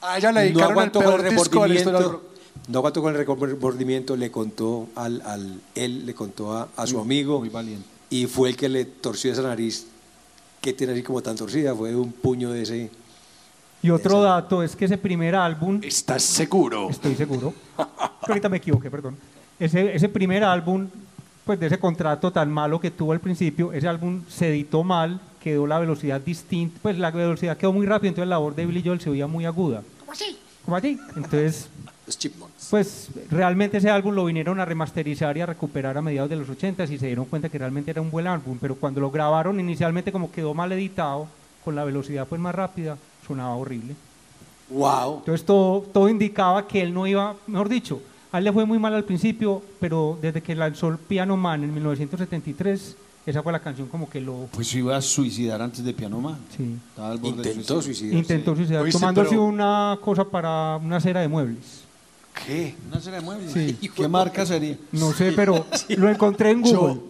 A 0.00 0.18
ella 0.18 0.32
le 0.32 0.40
no 0.40 0.44
dedicaron 0.44 0.70
el 0.72 0.72
aguantó 0.78 1.02
con 1.02 1.14
el 1.14 1.22
de 1.22 1.30
rock. 1.30 1.52
remordimiento. 1.52 2.22
No 2.68 2.78
aguantó 2.80 3.00
con 3.02 3.16
el 3.16 3.26
remordimiento, 3.26 4.16
le 4.16 4.30
contó 4.30 4.88
al, 4.94 5.22
al 5.24 5.60
él 5.74 6.04
le 6.04 6.14
contó 6.14 6.52
a, 6.54 6.68
a 6.76 6.86
su 6.86 7.00
amigo 7.00 7.38
muy 7.38 7.48
valiente. 7.48 7.86
y 8.10 8.26
fue 8.26 8.50
el 8.50 8.56
que 8.56 8.68
le 8.68 8.84
torció 8.84 9.32
esa 9.32 9.40
nariz 9.42 9.86
que 10.60 10.72
tiene 10.72 10.92
así 10.92 11.02
como 11.02 11.20
tan 11.22 11.36
torcida, 11.36 11.74
fue 11.74 11.94
un 11.94 12.12
puño 12.12 12.50
de 12.50 12.62
ese. 12.62 12.90
Y 13.82 13.90
otro 13.90 14.18
Esa. 14.18 14.34
dato 14.34 14.62
es 14.62 14.74
que 14.74 14.86
ese 14.86 14.98
primer 14.98 15.34
álbum, 15.36 15.80
¿Estás 15.82 16.22
seguro? 16.22 16.90
estoy 16.90 17.14
seguro, 17.14 17.54
que 17.76 18.32
ahorita 18.32 18.48
me 18.48 18.56
equivoqué, 18.56 18.90
perdón, 18.90 19.16
ese, 19.58 19.94
ese 19.94 20.08
primer 20.08 20.42
álbum 20.44 20.88
pues 21.44 21.58
de 21.58 21.66
ese 21.68 21.78
contrato 21.78 22.30
tan 22.30 22.50
malo 22.50 22.78
que 22.80 22.90
tuvo 22.90 23.12
al 23.12 23.20
principio, 23.20 23.72
ese 23.72 23.88
álbum 23.88 24.22
se 24.28 24.48
editó 24.48 24.82
mal, 24.84 25.18
quedó 25.40 25.66
la 25.66 25.78
velocidad 25.78 26.20
distinta, 26.20 26.78
pues 26.82 26.98
la 26.98 27.10
velocidad 27.10 27.56
quedó 27.56 27.72
muy 27.72 27.86
rápida, 27.86 28.08
entonces 28.10 28.28
la 28.28 28.36
voz 28.38 28.54
de 28.54 28.66
Billy 28.66 28.82
Joel 28.84 29.00
se 29.00 29.08
oía 29.08 29.26
muy 29.26 29.46
aguda. 29.46 29.82
¿Cómo 30.00 30.12
así? 30.12 30.36
Como 30.64 30.76
así. 30.76 30.98
Entonces, 31.16 31.68
Chipmunks. 32.16 32.68
pues 32.70 33.08
realmente 33.30 33.78
ese 33.78 33.90
álbum 33.90 34.14
lo 34.14 34.24
vinieron 34.24 34.60
a 34.60 34.64
remasterizar 34.64 35.36
y 35.36 35.40
a 35.40 35.46
recuperar 35.46 35.98
a 35.98 36.02
mediados 36.02 36.30
de 36.30 36.36
los 36.36 36.48
80 36.48 36.84
y 36.84 36.98
se 36.98 37.06
dieron 37.06 37.24
cuenta 37.26 37.48
que 37.48 37.58
realmente 37.58 37.90
era 37.90 38.00
un 38.00 38.10
buen 38.10 38.26
álbum, 38.26 38.56
pero 38.60 38.76
cuando 38.76 39.00
lo 39.00 39.10
grabaron 39.10 39.58
inicialmente 39.60 40.12
como 40.12 40.30
quedó 40.30 40.54
mal 40.54 40.70
editado, 40.72 41.26
con 41.64 41.74
la 41.74 41.84
velocidad 41.84 42.26
pues 42.26 42.40
más 42.40 42.54
rápida, 42.54 42.96
sonaba 43.26 43.54
horrible. 43.56 43.94
Wow. 44.70 45.18
Entonces 45.18 45.44
todo, 45.44 45.80
todo 45.92 46.08
indicaba 46.08 46.66
que 46.66 46.80
él 46.82 46.94
no 46.94 47.06
iba, 47.06 47.34
mejor 47.46 47.68
dicho, 47.68 48.00
a 48.30 48.38
él 48.38 48.44
le 48.44 48.52
fue 48.52 48.64
muy 48.66 48.78
mal 48.78 48.94
al 48.94 49.04
principio, 49.04 49.62
pero 49.80 50.18
desde 50.20 50.42
que 50.42 50.54
lanzó 50.54 50.88
el 50.88 50.98
Piano 50.98 51.36
Man 51.36 51.64
en 51.64 51.72
1973, 51.72 52.96
esa 53.24 53.42
fue 53.42 53.52
la 53.52 53.60
canción 53.60 53.88
como 53.88 54.08
que 54.08 54.20
lo... 54.20 54.48
Pues 54.52 54.68
se 54.68 54.78
iba 54.78 54.96
a 54.96 55.02
suicidar 55.02 55.60
antes 55.62 55.84
de 55.84 55.92
Piano 55.92 56.20
Man. 56.20 56.38
Sí. 56.56 56.76
Intentó 57.22 57.80
suicidarse. 57.82 58.18
Intentó 58.18 58.56
suicidar, 58.56 58.88
tomándose 58.90 59.30
pero- 59.30 59.44
una 59.44 59.98
cosa 60.02 60.24
para 60.24 60.76
una 60.76 60.96
acera 60.96 61.20
de 61.20 61.28
muebles. 61.28 61.84
¿Qué? 62.46 62.74
Una 62.88 63.00
serie 63.00 63.18
de 63.20 63.24
muebles. 63.24 63.52
Sí. 63.52 63.90
¿Qué 63.96 64.08
marca 64.08 64.44
sería? 64.46 64.76
No 64.92 65.12
sé, 65.12 65.32
pero 65.32 65.66
lo 65.96 66.08
encontré 66.08 66.50
en 66.50 66.62
Google. 66.62 66.94
Yo- 66.94 67.02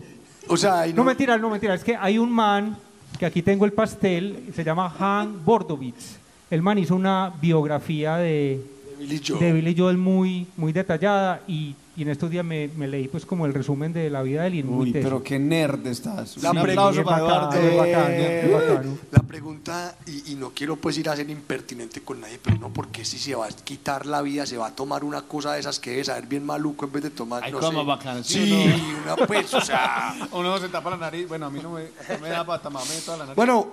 o 0.51 0.57
sea, 0.57 0.87
y 0.87 0.95
No, 0.95 1.05
mentira, 1.05 1.37
no, 1.37 1.51
mentira. 1.51 1.75
Es 1.75 1.85
que 1.85 1.95
hay 1.97 2.19
un 2.19 2.31
man, 2.33 2.77
que 3.19 3.27
aquí 3.27 3.43
tengo 3.43 3.64
el 3.64 3.73
pastel, 3.73 4.51
se 4.55 4.64
llama 4.64 4.95
Han 4.99 5.45
Bordovitz. 5.45 6.17
El 6.51 6.62
man 6.62 6.79
hizo 6.79 6.95
una 6.95 7.31
biografía 7.41 8.17
de, 8.17 8.64
de 8.91 8.97
Billy 8.99 9.21
Joel. 9.25 9.41
de 9.41 9.53
Billy 9.53 9.75
Joel 9.77 9.99
muy, 9.99 10.47
muy 10.57 10.73
detallada 10.73 11.43
y, 11.47 11.75
y 11.99 12.03
en 12.03 12.09
estos 12.11 12.31
días 12.31 12.45
me, 12.45 12.71
me 12.77 12.87
leí 12.89 13.09
pues 13.09 13.27
como 13.27 13.45
el 13.45 13.53
resumen 13.53 13.93
de 13.93 14.09
la 14.09 14.23
vida 14.23 14.43
de 14.43 14.47
él 14.49 14.55
y 14.55 14.59
es 14.61 14.65
muy 14.65 14.85
Uy, 14.87 14.93
pero 14.93 15.23
qué 15.23 15.39
nerd 15.39 15.87
estás. 15.87 16.37
La 16.43 16.53
Un 16.53 16.63
pre- 16.63 16.73
aplauso 16.73 17.01
es 17.01 17.07
para 17.07 17.23
bacano, 17.23 17.53
Eduardo. 17.53 17.69
es 17.69 17.77
bacano, 17.77 18.15
Eh, 18.15 18.43
es 18.47 18.53
bacano. 18.53 18.99
La 19.11 19.23
pregunta, 19.25 19.97
y, 20.07 20.33
y 20.33 20.35
no 20.37 20.51
quiero 20.55 20.77
pues 20.77 20.97
ir 20.99 21.09
a 21.11 21.17
ser 21.17 21.29
impertinente 21.29 22.01
con 22.03 22.21
nadie, 22.21 22.39
pero 22.43 22.57
no, 22.59 22.69
porque 22.73 23.05
si 23.05 23.19
se 23.19 23.35
va 23.35 23.47
a 23.47 23.49
quitar 23.49 24.07
la 24.07 24.23
vida, 24.23 24.47
se 24.47 24.57
va 24.57 24.69
a 24.69 24.75
tomar 24.75 25.03
una 25.05 25.23
cosa 25.23 25.53
de 25.55 25.61
esas 25.61 25.79
que 25.81 25.91
debe 25.91 26.05
saber 26.05 26.27
bien 26.27 26.47
maluco 26.47 26.85
en 26.87 26.93
vez 26.93 27.03
de 27.03 27.11
tomar, 27.11 27.43
Ay, 27.45 27.53
no 27.53 27.59
como 27.61 27.81
sé. 27.81 27.87
bacano, 27.87 28.23
¿sí 28.25 28.45
Sí, 28.47 28.73
o 29.01 29.03
una 29.15 29.27
pues, 29.27 29.53
o 29.55 29.61
sea... 29.61 30.15
Uno 30.33 30.59
se 30.59 30.69
tapa 30.69 30.91
la 30.91 30.97
nariz. 30.97 31.27
Bueno, 31.29 31.47
a 31.47 31.51
mí 31.51 31.59
no 31.63 31.73
me, 31.73 31.83
no 31.83 32.19
me 32.23 32.29
da 32.29 32.45
para 32.47 32.63
taparme 32.63 32.95
toda 33.05 33.19
la 33.19 33.25
nariz. 33.25 33.37
Bueno, 33.37 33.67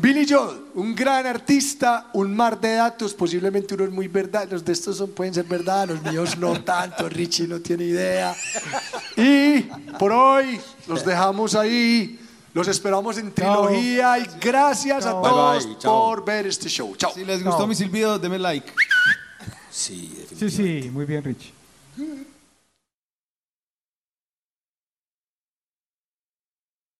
Billy 0.00 0.26
Joel, 0.28 0.58
un 0.74 0.94
gran 0.94 1.26
artista, 1.26 2.08
un 2.14 2.34
mar 2.34 2.58
de 2.60 2.74
datos, 2.74 3.12
posiblemente 3.14 3.74
unos 3.74 3.90
muy 3.90 4.08
verdad, 4.08 4.48
los 4.50 4.64
de 4.64 4.72
estos 4.72 4.96
son, 4.96 5.10
pueden 5.10 5.34
ser 5.34 5.44
verdad, 5.44 5.88
los 5.88 6.02
míos 6.02 6.38
no 6.38 6.62
tanto, 6.64 7.08
Richie 7.08 7.46
no 7.46 7.60
tiene 7.60 7.84
idea. 7.84 8.34
Y 9.16 9.60
por 9.98 10.12
hoy 10.12 10.58
los 10.86 11.04
dejamos 11.04 11.54
ahí, 11.54 12.18
los 12.54 12.66
esperamos 12.68 13.18
en 13.18 13.32
trilogía 13.32 14.18
y 14.18 14.26
gracias 14.40 15.04
a 15.06 15.10
todos 15.12 15.64
Bye, 15.64 15.66
bye, 15.74 15.78
chao. 15.78 15.92
por 16.06 16.24
ver 16.24 16.46
este 16.46 16.68
show. 16.68 16.94
Chao. 16.96 17.12
si 17.14 17.24
les 17.24 17.44
gustó 17.44 17.66
mi 17.66 17.74
silbido, 17.74 18.18
denme 18.18 18.38
like. 18.38 18.72
Sí, 19.70 19.94
Sí, 19.94 20.16
definitivamente. 20.30 20.82
sí, 20.82 20.90
muy 20.90 21.04
bien, 21.04 21.24
Rich. 21.24 21.52